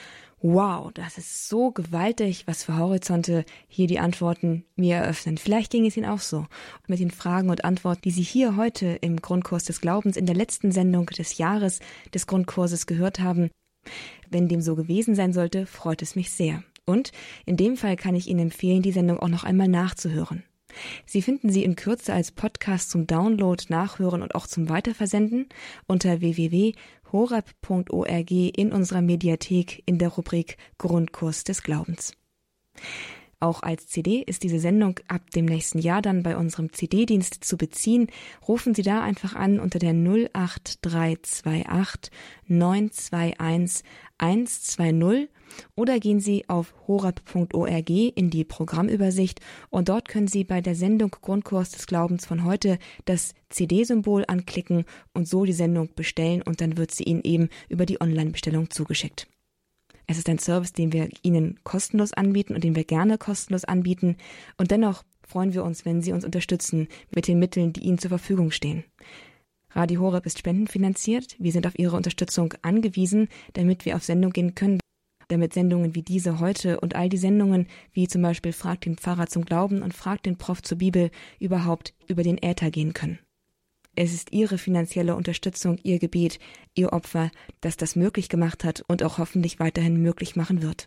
[0.41, 5.39] wow, das ist so gewaltig, was für Horizonte hier die Antworten mir eröffnen.
[5.39, 6.47] Vielleicht ging es Ihnen auch so.
[6.87, 10.37] mit den Fragen und Antworten, die Sie hier heute im Grundkurs des Glaubens in der
[10.37, 11.81] letzten Sendung des Jahres
[12.15, 13.51] des Grundkurses gehört haben.
[14.31, 16.63] Wenn dem so gewesen sein sollte, freut es mich sehr.
[16.85, 17.11] Und
[17.47, 20.45] in dem Fall kann ich Ihnen empfehlen, die Sendung auch noch einmal nachzuhören.
[21.05, 25.49] Sie finden sie in Kürze als Podcast zum Download, Nachhören und auch zum Weiterversenden
[25.87, 32.15] unter www.horab.org in unserer Mediathek in der Rubrik Grundkurs des Glaubens.
[33.47, 37.57] Auch als CD ist diese Sendung ab dem nächsten Jahr dann bei unserem CD-Dienst zu
[37.57, 38.09] beziehen.
[38.49, 42.11] Rufen Sie da einfach an unter der 08328
[42.49, 43.85] 921
[44.19, 45.29] 120
[45.77, 49.39] oder gehen Sie auf horab.org in die Programmübersicht
[49.71, 54.87] und dort können Sie bei der Sendung Grundkurs des Glaubens von heute das CD-Symbol anklicken
[55.15, 59.29] und so die Sendung bestellen und dann wird sie Ihnen eben über die Online-Bestellung zugeschickt.
[60.07, 64.17] Es ist ein Service, den wir Ihnen kostenlos anbieten und den wir gerne kostenlos anbieten.
[64.57, 68.11] Und dennoch freuen wir uns, wenn Sie uns unterstützen mit den Mitteln, die Ihnen zur
[68.11, 68.85] Verfügung stehen.
[69.71, 71.37] Radio Horeb ist spendenfinanziert.
[71.39, 74.81] Wir sind auf Ihre Unterstützung angewiesen, damit wir auf Sendung gehen können,
[75.29, 79.27] damit Sendungen wie diese heute und all die Sendungen, wie zum Beispiel Frag den Pfarrer
[79.27, 83.19] zum Glauben und Frag den Prof zur Bibel, überhaupt über den Äther gehen können.
[83.97, 86.39] Es ist Ihre finanzielle Unterstützung, Ihr Gebet,
[86.75, 87.31] Ihr Opfer,
[87.63, 90.87] das das möglich gemacht hat und auch hoffentlich weiterhin möglich machen wird.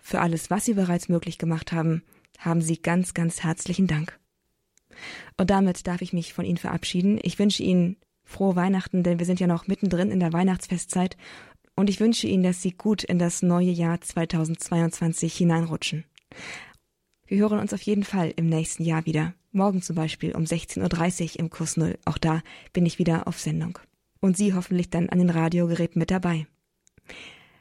[0.00, 2.02] Für alles, was Sie bereits möglich gemacht haben,
[2.38, 4.18] haben Sie ganz, ganz herzlichen Dank.
[5.36, 7.18] Und damit darf ich mich von Ihnen verabschieden.
[7.22, 11.18] Ich wünsche Ihnen frohe Weihnachten, denn wir sind ja noch mittendrin in der Weihnachtsfestzeit.
[11.76, 16.04] Und ich wünsche Ihnen, dass Sie gut in das neue Jahr 2022 hineinrutschen.
[17.30, 19.34] Wir hören uns auf jeden Fall im nächsten Jahr wieder.
[19.52, 21.96] Morgen zum Beispiel um 16.30 Uhr im Kurs Null.
[22.04, 23.78] Auch da bin ich wieder auf Sendung.
[24.18, 26.48] Und Sie hoffentlich dann an den Radiogeräten mit dabei.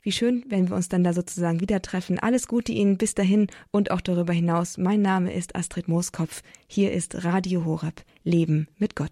[0.02, 2.18] Wie schön, wenn wir uns dann da sozusagen wieder treffen.
[2.18, 4.80] Alles Gute Ihnen bis dahin und auch darüber hinaus.
[4.80, 6.42] Mein Name ist Astrid Mooskopf.
[6.66, 8.04] Hier ist Radio Horeb.
[8.24, 9.12] Leben mit Gott.